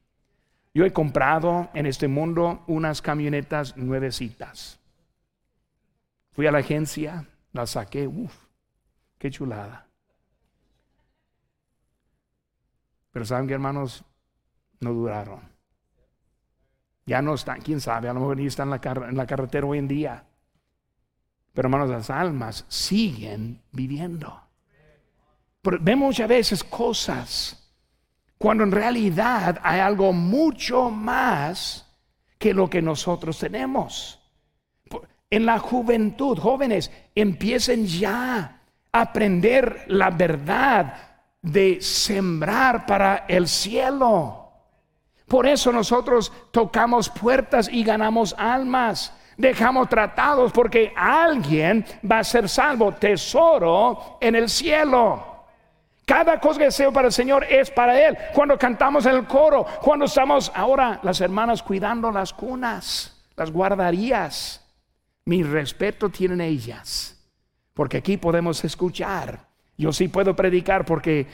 Yo 0.72 0.84
he 0.86 0.92
comprado 0.92 1.68
en 1.74 1.84
este 1.84 2.06
mundo 2.06 2.62
unas 2.68 3.02
camionetas 3.02 3.76
nuevecitas. 3.76 4.78
Fui 6.32 6.46
a 6.46 6.52
la 6.52 6.58
agencia, 6.58 7.26
la 7.52 7.66
saqué, 7.66 8.06
uff, 8.06 8.32
qué 9.18 9.30
chulada. 9.30 9.86
Pero 13.10 13.24
saben 13.24 13.48
que 13.48 13.54
hermanos, 13.54 14.04
no 14.78 14.92
duraron. 14.92 15.40
Ya 17.04 17.20
no 17.20 17.34
están, 17.34 17.60
quién 17.62 17.80
sabe, 17.80 18.08
a 18.08 18.12
lo 18.12 18.20
mejor 18.20 18.36
ni 18.36 18.46
están 18.46 18.72
en 18.72 19.16
la 19.16 19.26
carretera 19.26 19.66
hoy 19.66 19.78
en 19.78 19.88
día. 19.88 20.24
Pero 21.52 21.66
hermanos, 21.66 21.90
las 21.90 22.10
almas 22.10 22.64
siguen 22.68 23.60
viviendo. 23.72 24.47
Vemos 25.80 26.08
muchas 26.08 26.28
veces 26.28 26.64
cosas 26.64 27.58
cuando 28.38 28.64
en 28.64 28.72
realidad 28.72 29.60
hay 29.62 29.80
algo 29.80 30.12
mucho 30.12 30.90
más 30.90 31.84
que 32.38 32.54
lo 32.54 32.70
que 32.70 32.80
nosotros 32.80 33.38
tenemos. 33.38 34.20
En 35.30 35.44
la 35.44 35.58
juventud, 35.58 36.38
jóvenes, 36.38 36.90
empiecen 37.14 37.86
ya 37.86 38.62
a 38.92 39.00
aprender 39.00 39.84
la 39.88 40.10
verdad 40.10 40.94
de 41.42 41.80
sembrar 41.80 42.86
para 42.86 43.26
el 43.28 43.48
cielo. 43.48 44.48
Por 45.26 45.46
eso 45.46 45.70
nosotros 45.72 46.32
tocamos 46.50 47.10
puertas 47.10 47.68
y 47.70 47.84
ganamos 47.84 48.34
almas. 48.38 49.12
Dejamos 49.36 49.88
tratados 49.88 50.50
porque 50.52 50.92
alguien 50.96 51.84
va 52.10 52.20
a 52.20 52.24
ser 52.24 52.48
salvo, 52.48 52.94
tesoro 52.94 54.18
en 54.20 54.34
el 54.34 54.48
cielo. 54.48 55.27
Cada 56.09 56.40
cosa 56.40 56.59
que 56.59 56.64
deseo 56.64 56.92
para 56.92 57.09
el 57.09 57.12
Señor 57.12 57.44
es 57.44 57.70
para 57.70 58.09
Él. 58.09 58.16
Cuando 58.34 58.59
cantamos 58.59 59.06
en 59.06 59.14
el 59.14 59.26
coro, 59.26 59.64
cuando 59.82 60.06
estamos 60.06 60.50
ahora 60.54 60.98
las 61.04 61.20
hermanas 61.20 61.62
cuidando 61.62 62.11
las 62.11 62.32
cunas, 62.32 63.24
las 63.36 63.52
guardarías, 63.52 64.64
mi 65.26 65.44
respeto 65.44 66.09
tienen 66.09 66.40
ellas, 66.40 67.16
porque 67.74 67.98
aquí 67.98 68.16
podemos 68.16 68.64
escuchar 68.64 69.48
yo 69.78 69.92
sí 69.92 70.09
puedo 70.09 70.34
predicar 70.34 70.84
porque 70.84 71.26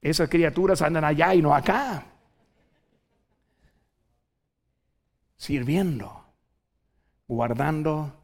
esas 0.00 0.28
criaturas 0.30 0.80
andan 0.80 1.04
allá 1.04 1.34
y 1.34 1.42
no 1.42 1.54
acá. 1.54 2.06
Sirviendo, 5.36 6.24
guardando 7.28 8.14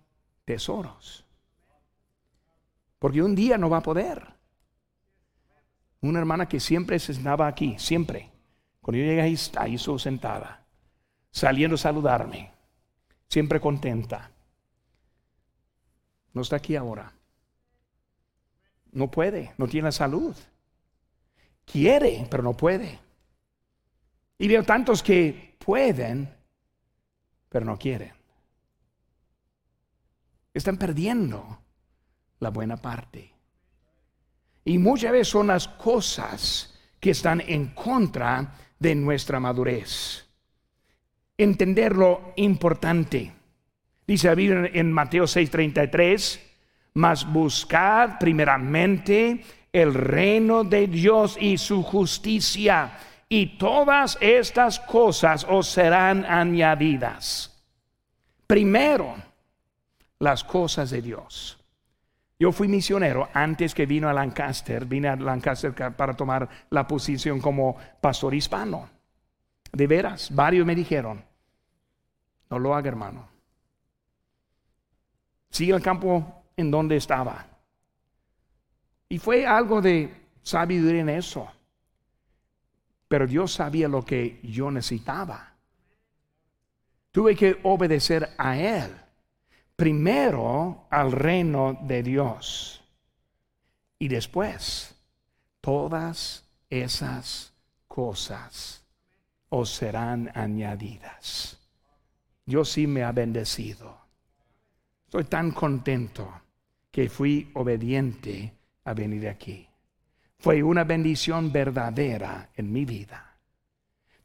tesoros. 0.46 1.26
Porque 2.99 3.22
un 3.22 3.34
día 3.34 3.59
no 3.59 3.68
va 3.68 3.76
a 3.76 3.82
poder. 3.82 4.38
Una 6.01 6.18
hermana 6.20 6.49
que 6.49 6.61
siempre 6.61 6.99
se 6.99 7.12
estaba 7.12 7.46
aquí, 7.46 7.76
siempre. 7.78 8.30
Cuando 8.80 8.99
yo 8.99 9.05
llegué 9.05 9.20
ahí, 9.22 9.36
ahí 9.59 9.78
sentada, 9.99 10.64
saliendo 11.30 11.74
a 11.74 11.78
saludarme, 11.78 12.53
siempre 13.28 13.61
contenta. 13.61 14.30
No 16.32 16.42
está 16.42 16.57
aquí 16.57 16.76
ahora. 16.76 17.12
No 18.92 19.11
puede, 19.11 19.53
no 19.59 19.66
tiene 19.66 19.92
salud. 19.92 20.36
Quiere, 21.64 22.26
pero 22.30 22.42
no 22.42 22.57
puede. 22.57 22.99
Y 24.38 24.49
veo 24.49 24.62
tantos 24.62 25.03
que 25.03 25.57
pueden, 25.59 26.32
pero 27.49 27.66
no 27.66 27.76
quieren. 27.76 28.12
Están 30.55 30.78
perdiendo 30.78 31.59
la 32.40 32.51
buena 32.51 32.76
parte. 32.76 33.38
Y 34.68 34.76
muchas 34.76 35.12
veces 35.12 35.28
son 35.28 35.46
las 35.46 35.66
cosas 35.66 36.78
que 37.00 37.12
están 37.12 37.40
en 37.40 37.68
contra 37.68 38.52
de 38.78 38.94
nuestra 38.94 39.40
madurez. 39.40 40.26
Entender 41.38 41.96
lo 41.96 42.34
importante. 42.36 43.32
Dice 44.06 44.30
en 44.30 44.92
Mateo 44.92 45.26
6:33, 45.26 46.38
mas 46.92 47.24
buscad 47.24 48.18
primeramente 48.18 49.42
el 49.72 49.94
reino 49.94 50.64
de 50.64 50.86
Dios 50.86 51.38
y 51.40 51.56
su 51.56 51.82
justicia, 51.82 52.92
y 53.26 53.56
todas 53.56 54.18
estas 54.20 54.80
cosas 54.80 55.46
os 55.48 55.66
serán 55.66 56.26
añadidas. 56.26 57.58
Primero, 58.46 59.16
las 60.18 60.44
cosas 60.44 60.90
de 60.90 61.00
Dios. 61.00 61.57
Yo 62.39 62.53
fui 62.53 62.68
misionero 62.68 63.28
antes 63.34 63.74
que 63.74 63.84
vino 63.84 64.09
a 64.09 64.12
Lancaster, 64.12 64.84
vine 64.84 65.09
a 65.09 65.16
Lancaster 65.16 65.74
para 65.97 66.14
tomar 66.14 66.49
la 66.70 66.86
posición 66.86 67.41
como 67.41 67.76
pastor 68.01 68.34
hispano. 68.34 68.89
De 69.72 69.86
veras, 69.86 70.32
varios 70.32 70.64
me 70.64 70.74
dijeron, 70.74 71.24
no 72.49 72.59
lo 72.59 72.74
haga 72.74 72.89
hermano. 72.89 73.28
Sigue 75.51 75.72
el 75.72 75.82
campo 75.82 76.45
en 76.57 76.70
donde 76.70 76.97
estaba. 76.97 77.45
Y 79.09 79.18
fue 79.18 79.47
algo 79.47 79.80
de 79.80 80.14
sabiduría 80.43 81.01
en 81.01 81.09
eso. 81.09 81.51
Pero 83.09 83.26
Dios 83.26 83.55
sabía 83.55 83.89
lo 83.89 84.05
que 84.05 84.39
yo 84.43 84.70
necesitaba. 84.70 85.55
Tuve 87.11 87.34
que 87.34 87.59
obedecer 87.62 88.30
a 88.36 88.57
Él. 88.57 88.95
Primero 89.79 90.89
al 90.91 91.12
reino 91.12 91.79
de 91.83 92.03
Dios. 92.03 92.83
Y 93.97 94.09
después 94.09 94.93
todas 95.61 96.45
esas 96.68 97.53
cosas 97.87 98.85
os 99.49 99.72
serán 99.72 100.33
añadidas. 100.35 101.61
Yo 102.45 102.64
sí 102.64 102.89
me 102.89 103.05
ha 103.05 103.12
bendecido. 103.12 103.97
Estoy 105.05 105.22
tan 105.26 105.53
contento 105.53 106.29
que 106.91 107.09
fui 107.09 107.49
obediente 107.55 108.53
a 108.83 108.95
venir 108.95 109.29
aquí. 109.29 109.64
fue 110.41 110.61
una 110.61 110.83
bendición 110.83 111.53
verdadera 111.53 112.51
en 112.57 112.72
mi 112.72 112.85
vida. 112.85 113.39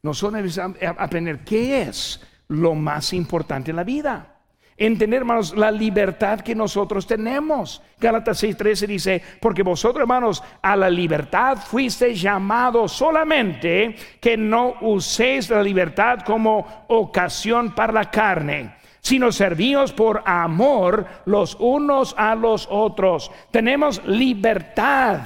Nosotros 0.02 0.42
necesitamos 0.42 0.78
aprender 0.98 1.44
qué 1.44 1.82
es 1.82 2.20
lo 2.48 2.74
más 2.74 3.12
importante 3.12 3.70
en 3.70 3.76
la 3.76 3.84
vida. 3.84 4.33
Entender, 4.76 5.20
hermanos, 5.20 5.56
la 5.56 5.70
libertad 5.70 6.40
que 6.40 6.54
nosotros 6.54 7.06
tenemos. 7.06 7.80
Gálatas 8.00 8.42
6:13 8.42 8.86
dice, 8.88 9.22
porque 9.40 9.62
vosotros, 9.62 10.00
hermanos, 10.00 10.42
a 10.62 10.74
la 10.74 10.90
libertad 10.90 11.58
fuisteis 11.58 12.20
llamados 12.20 12.90
solamente 12.90 13.94
que 14.20 14.36
no 14.36 14.74
uséis 14.80 15.48
la 15.48 15.62
libertad 15.62 16.20
como 16.20 16.86
ocasión 16.88 17.72
para 17.72 17.92
la 17.92 18.10
carne, 18.10 18.74
sino 19.00 19.30
servíos 19.30 19.92
por 19.92 20.22
amor 20.26 21.06
los 21.26 21.56
unos 21.60 22.12
a 22.18 22.34
los 22.34 22.66
otros. 22.68 23.30
Tenemos 23.52 24.04
libertad. 24.04 25.20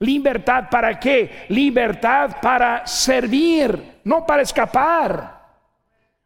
¿Libertad 0.00 0.64
para 0.70 0.98
qué? 0.98 1.46
Libertad 1.50 2.38
para 2.42 2.84
servir, 2.84 4.00
no 4.02 4.26
para 4.26 4.42
escapar. 4.42 5.43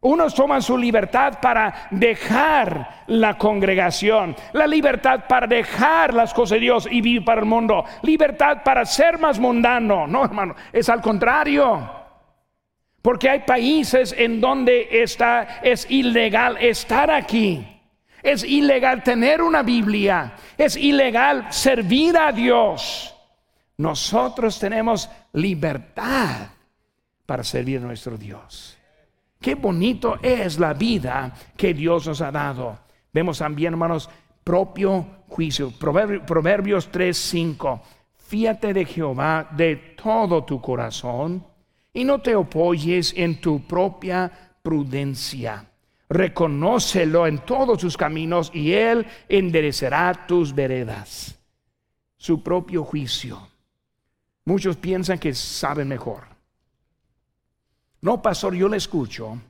Unos 0.00 0.32
toman 0.32 0.62
su 0.62 0.78
libertad 0.78 1.40
para 1.42 1.88
dejar 1.90 3.02
la 3.08 3.36
congregación, 3.36 4.36
la 4.52 4.64
libertad 4.64 5.24
para 5.28 5.48
dejar 5.48 6.14
las 6.14 6.32
cosas 6.32 6.56
de 6.56 6.60
Dios 6.60 6.88
y 6.88 7.00
vivir 7.00 7.24
para 7.24 7.40
el 7.40 7.46
mundo, 7.46 7.84
libertad 8.02 8.62
para 8.64 8.84
ser 8.84 9.18
más 9.18 9.40
mundano. 9.40 10.06
No, 10.06 10.24
hermano, 10.24 10.54
es 10.72 10.88
al 10.88 11.00
contrario. 11.00 11.90
Porque 13.02 13.28
hay 13.28 13.40
países 13.40 14.14
en 14.16 14.40
donde 14.40 15.02
está 15.02 15.60
es 15.62 15.90
ilegal 15.90 16.58
estar 16.58 17.10
aquí. 17.10 17.66
Es 18.22 18.44
ilegal 18.44 19.02
tener 19.02 19.42
una 19.42 19.62
Biblia. 19.62 20.34
Es 20.56 20.76
ilegal 20.76 21.52
servir 21.52 22.16
a 22.16 22.30
Dios. 22.30 23.14
Nosotros 23.78 24.60
tenemos 24.60 25.10
libertad 25.32 26.50
para 27.26 27.42
servir 27.42 27.78
a 27.78 27.82
nuestro 27.82 28.16
Dios. 28.16 28.77
Qué 29.40 29.54
bonito 29.54 30.18
es 30.22 30.58
la 30.58 30.74
vida 30.74 31.32
que 31.56 31.72
Dios 31.72 32.06
nos 32.06 32.20
ha 32.20 32.32
dado. 32.32 32.78
Vemos 33.12 33.38
también, 33.38 33.74
hermanos, 33.74 34.10
propio 34.42 35.06
juicio. 35.28 35.70
Proverbios 35.70 36.88
3, 36.90 37.16
5. 37.16 37.82
Fíate 38.16 38.74
de 38.74 38.84
Jehová 38.84 39.48
de 39.52 39.76
todo 40.02 40.44
tu 40.44 40.60
corazón 40.60 41.44
y 41.92 42.04
no 42.04 42.20
te 42.20 42.34
apoyes 42.34 43.14
en 43.16 43.40
tu 43.40 43.66
propia 43.66 44.30
prudencia. 44.62 45.64
Reconócelo 46.08 47.26
en 47.26 47.38
todos 47.38 47.80
sus 47.80 47.96
caminos 47.96 48.50
y 48.52 48.72
él 48.72 49.06
enderecerá 49.28 50.26
tus 50.26 50.54
veredas. 50.54 51.38
Su 52.16 52.42
propio 52.42 52.84
juicio. 52.84 53.48
Muchos 54.44 54.76
piensan 54.76 55.18
que 55.18 55.34
saben 55.34 55.88
mejor. 55.88 56.37
No, 58.00 58.22
pastor, 58.22 58.54
yo 58.54 58.68
le 58.68 58.76
escucho, 58.76 59.40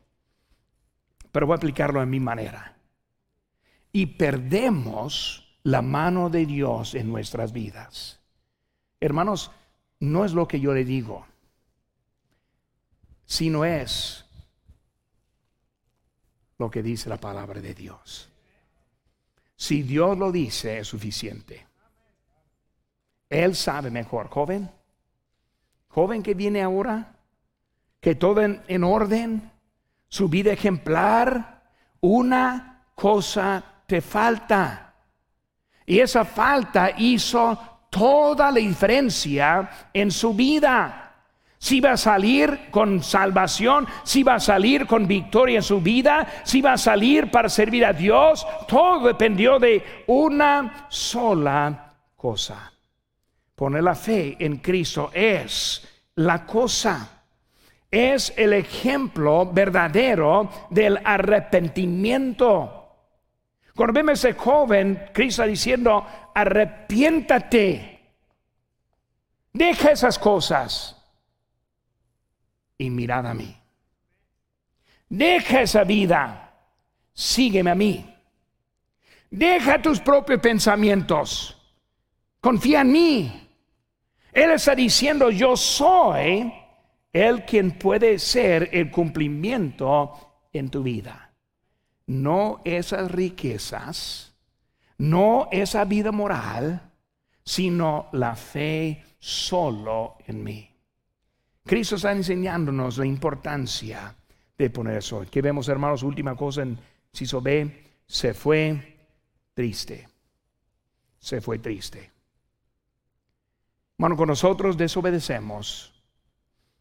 pero 1.31 1.47
voy 1.47 1.55
a 1.55 1.57
aplicarlo 1.57 2.01
a 2.01 2.07
mi 2.07 2.21
manera. 2.21 2.77
Y 3.93 4.07
perdemos 4.07 5.59
la 5.63 5.83
mano 5.83 6.31
de 6.31 6.47
Dios 6.47 6.95
en 6.95 7.11
nuestras 7.11 7.53
vidas. 7.53 8.21
Hermanos, 9.01 9.51
no 10.01 10.25
es 10.25 10.33
lo 10.33 10.49
que 10.49 10.61
yo 10.61 10.73
le 10.73 10.85
digo, 10.85 11.27
sino 13.25 13.65
es 13.65 14.25
lo 16.59 16.71
que 16.71 16.83
dice 16.83 17.09
la 17.09 17.19
palabra 17.19 17.61
de 17.61 17.75
Dios. 17.75 18.31
Si 19.57 19.83
Dios 19.83 20.17
lo 20.17 20.33
dice, 20.33 20.79
es 20.79 20.89
suficiente. 20.89 21.67
Él 23.29 23.55
sabe 23.55 23.91
mejor. 23.91 24.29
Joven, 24.29 24.71
joven 25.89 26.23
que 26.23 26.35
viene 26.35 26.63
ahora, 26.63 27.18
que 28.01 28.15
todo 28.15 28.43
en, 28.43 28.85
orden, 28.85 29.51
su 30.09 30.29
vida 30.29 30.53
ejemplar, 30.53 31.63
una 32.01 32.85
cosa 32.95 33.63
te 33.87 34.01
falta. 34.01 34.95
Y 35.85 36.01
esa 36.01 36.25
falta 36.25 36.91
hizo 36.97 37.59
toda 37.91 38.51
la 38.51 38.59
diferencia 38.59 39.89
en 39.93 40.11
su 40.11 40.35
vida. 40.35 41.05
Si 41.61 41.81
va 41.81 41.93
a 41.93 41.97
salir 41.97 42.71
con 42.71 43.03
salvación, 43.03 43.87
si 44.05 44.23
va 44.23 44.37
a 44.37 44.41
salir 44.41 44.87
con 44.87 45.09
victoria 45.09 45.57
en 45.57 45.63
su 45.63 45.81
vida, 45.81 46.27
si 46.45 46.61
va 46.61 46.75
a 46.75 46.79
salir 46.79 47.33
para 47.33 47.49
servir 47.49 47.85
a 47.85 47.93
Dios, 47.93 48.47
todo 48.69 49.09
dependió 49.09 49.59
de 49.59 50.05
una 50.07 50.87
sola 50.89 51.95
cosa. 52.15 52.73
Poner 53.57 53.83
la 53.83 53.97
fe 53.97 54.37
en 54.39 54.59
Cristo 54.59 55.11
es 55.13 55.83
la 56.15 56.47
cosa 56.47 57.18
es 57.91 58.33
el 58.37 58.53
ejemplo 58.53 59.47
verdadero 59.47 60.51
del 60.71 61.01
arrepentimiento. 61.03 62.75
Cuando 63.75 63.93
vemos 63.93 64.11
a 64.25 64.29
ese 64.29 64.39
joven, 64.39 65.11
Cristo 65.13 65.45
diciendo, 65.45 66.05
arrepiéntate, 66.35 68.01
deja 69.53 69.93
esas 69.93 70.19
cosas 70.19 70.97
y 72.77 72.91
mirad 72.91 73.27
a 73.27 73.35
mí. 73.35 73.57
Deja 75.09 75.63
esa 75.63 75.85
vida, 75.85 76.53
sígueme 77.15 77.71
a 77.71 77.75
mí. 77.75 78.15
Deja 79.31 79.81
tus 79.81 80.01
propios 80.01 80.41
pensamientos, 80.41 81.57
confía 82.41 82.81
en 82.81 82.93
mí. 82.93 83.49
Él 84.33 84.51
está 84.53 84.75
diciendo, 84.75 85.31
yo 85.31 85.57
soy 85.57 86.53
él 87.27 87.45
quien 87.45 87.73
puede 87.73 88.19
ser 88.19 88.71
el 88.73 88.91
cumplimiento 88.91 90.13
en 90.53 90.71
tu 90.71 90.83
vida. 90.83 91.33
No 92.07 92.61
esas 92.65 93.11
riquezas, 93.11 94.35
no 94.99 95.49
esa 95.53 95.85
vida 95.85 96.13
moral, 96.13 96.93
sino 97.45 98.09
la 98.13 98.35
fe 98.35 99.05
solo 99.19 100.17
en 100.27 100.43
mí. 100.43 100.71
Cristo 101.65 101.97
está 101.97 102.13
enseñándonos 102.13 102.97
la 102.99 103.07
importancia 103.07 104.15
de 104.57 104.71
poner 104.71 104.99
eso. 104.99 105.25
¿Qué 105.31 105.43
vemos, 105.43 105.69
hermanos? 105.69 106.03
Última 106.03 106.35
cosa 106.35 106.63
en 106.63 106.79
Ciso 107.13 107.43
se 108.07 108.35
fue 108.35 108.97
triste. 109.55 110.09
Se 111.19 111.41
fue 111.41 111.59
triste. 111.59 112.11
Bueno, 113.99 114.17
con 114.17 114.29
nosotros 114.29 114.77
desobedecemos 114.77 115.98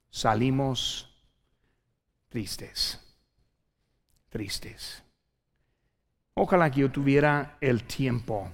salimos 0.10 1.10
tristes, 2.30 2.99
tristes. 4.30 5.03
Ojalá 6.34 6.70
que 6.70 6.82
yo 6.82 6.91
tuviera 6.91 7.58
el 7.62 7.84
tiempo 7.84 8.53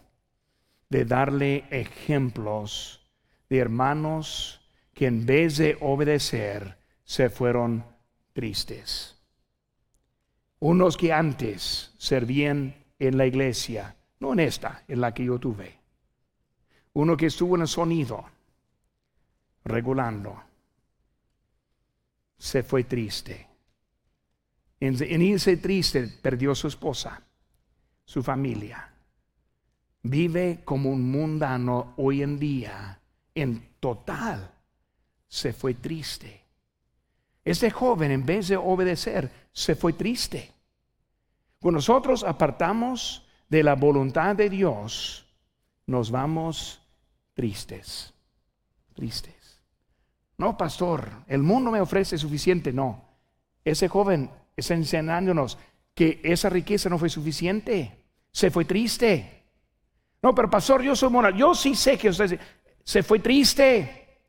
de 0.89 1.05
darle 1.05 1.65
ejemplos 1.69 3.01
de 3.49 3.57
hermanos 3.57 4.61
que 4.93 5.07
en 5.07 5.25
vez 5.25 5.57
de 5.57 5.77
obedecer 5.81 6.77
se 7.03 7.29
fueron 7.29 7.83
tristes. 8.31 9.17
Unos 10.59 10.95
que 10.95 11.11
antes 11.11 11.93
servían 11.97 12.75
en 12.99 13.17
la 13.17 13.25
iglesia, 13.25 13.97
no 14.19 14.33
en 14.33 14.39
esta, 14.39 14.83
en 14.87 15.01
la 15.01 15.13
que 15.13 15.25
yo 15.25 15.39
tuve. 15.39 15.77
Uno 16.93 17.17
que 17.17 17.25
estuvo 17.25 17.55
en 17.55 17.61
el 17.63 17.67
sonido, 17.67 18.23
regulando 19.65 20.41
se 22.43 22.61
fue 22.61 22.83
triste. 22.83 23.47
En, 24.77 25.21
irse 25.21 25.55
triste 25.55 26.07
perdió 26.21 26.53
su 26.53 26.67
esposa, 26.67 27.23
su 28.03 28.21
familia. 28.21 28.93
Vive 30.01 30.59
como 30.65 30.91
un 30.91 31.09
mundano 31.09 31.93
hoy 31.95 32.21
en 32.21 32.37
día. 32.37 32.99
En 33.33 33.75
total, 33.79 34.51
se 35.25 35.53
fue 35.53 35.75
triste. 35.75 36.43
Este 37.45 37.71
joven, 37.71 38.11
en 38.11 38.25
vez 38.25 38.49
de 38.49 38.57
obedecer, 38.57 39.31
se 39.53 39.75
fue 39.75 39.93
triste. 39.93 40.51
Cuando 41.59 41.77
nosotros 41.77 42.25
apartamos 42.25 43.25
de 43.47 43.63
la 43.63 43.75
voluntad 43.75 44.35
de 44.35 44.49
Dios, 44.49 45.25
nos 45.85 46.11
vamos 46.11 46.81
tristes, 47.35 48.13
tristes. 48.93 49.42
No, 50.43 50.57
pastor, 50.57 51.09
el 51.27 51.41
mundo 51.41 51.71
me 51.71 51.79
ofrece 51.79 52.17
suficiente. 52.17 52.73
No, 52.73 53.01
ese 53.63 53.87
joven 53.87 54.29
está 54.57 54.73
enseñándonos 54.73 55.57
que 55.95 56.19
esa 56.21 56.49
riqueza 56.49 56.89
no 56.89 56.99
fue 56.99 57.07
suficiente. 57.07 58.03
Se 58.29 58.51
fue 58.51 58.65
triste. 58.65 59.45
No, 60.21 60.35
pero 60.35 60.49
pastor, 60.49 60.81
yo 60.81 60.97
soy 60.97 61.09
moral. 61.11 61.33
Yo 61.37 61.55
sí 61.55 61.75
sé 61.75 61.97
que 61.97 62.09
usted 62.09 62.37
se 62.83 63.03
fue 63.03 63.19
triste. 63.19 64.19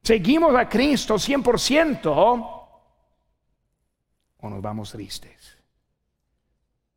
Seguimos 0.00 0.54
a 0.54 0.68
Cristo 0.68 1.16
100% 1.16 2.12
o 4.36 4.48
nos 4.48 4.62
vamos 4.62 4.92
tristes. 4.92 5.58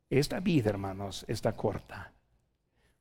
Esta 0.08 0.38
vida, 0.38 0.70
hermanos, 0.70 1.24
está 1.26 1.50
corta. 1.54 2.12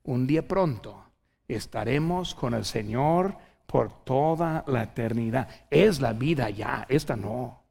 Un 0.05 0.25
día 0.25 0.47
pronto 0.47 1.05
estaremos 1.47 2.33
con 2.33 2.55
el 2.55 2.65
Señor 2.65 3.37
por 3.69 4.03
toda 4.03 4.63
la 4.65 4.81
eternidad. 4.83 5.47
Es 5.69 6.01
la 6.01 6.13
vida 6.13 6.49
ya, 6.49 6.87
esta 6.89 7.15
no. 7.15 7.61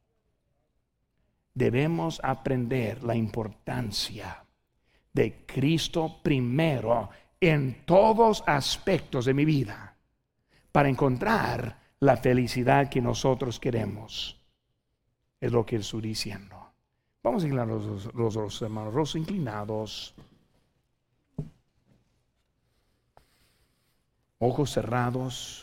Debemos 1.53 2.21
aprender 2.23 3.03
la 3.03 3.17
importancia 3.17 4.45
de 5.13 5.45
Cristo 5.45 6.21
primero 6.23 7.11
en 7.41 7.85
todos 7.85 8.45
aspectos 8.47 9.25
de 9.25 9.35
mi 9.35 9.45
vida 9.45 9.97
para 10.71 10.89
encontrar 10.89 11.81
la 11.99 12.17
felicidad 12.17 12.89
que 12.89 13.01
nosotros 13.01 13.59
queremos. 13.59 14.41
Es 15.41 15.51
lo 15.51 15.67
que 15.67 15.77
estoy 15.77 16.03
diciendo. 16.03 16.57
Vamos 17.25 17.43
a 17.43 17.47
inclinar 17.47 17.67
los, 17.67 18.15
los, 18.15 18.37
los 18.37 18.63
hermanos, 18.63 18.95
los 18.95 19.17
inclinados. 19.17 20.15
ojos 24.39 24.71
cerrados. 24.71 25.57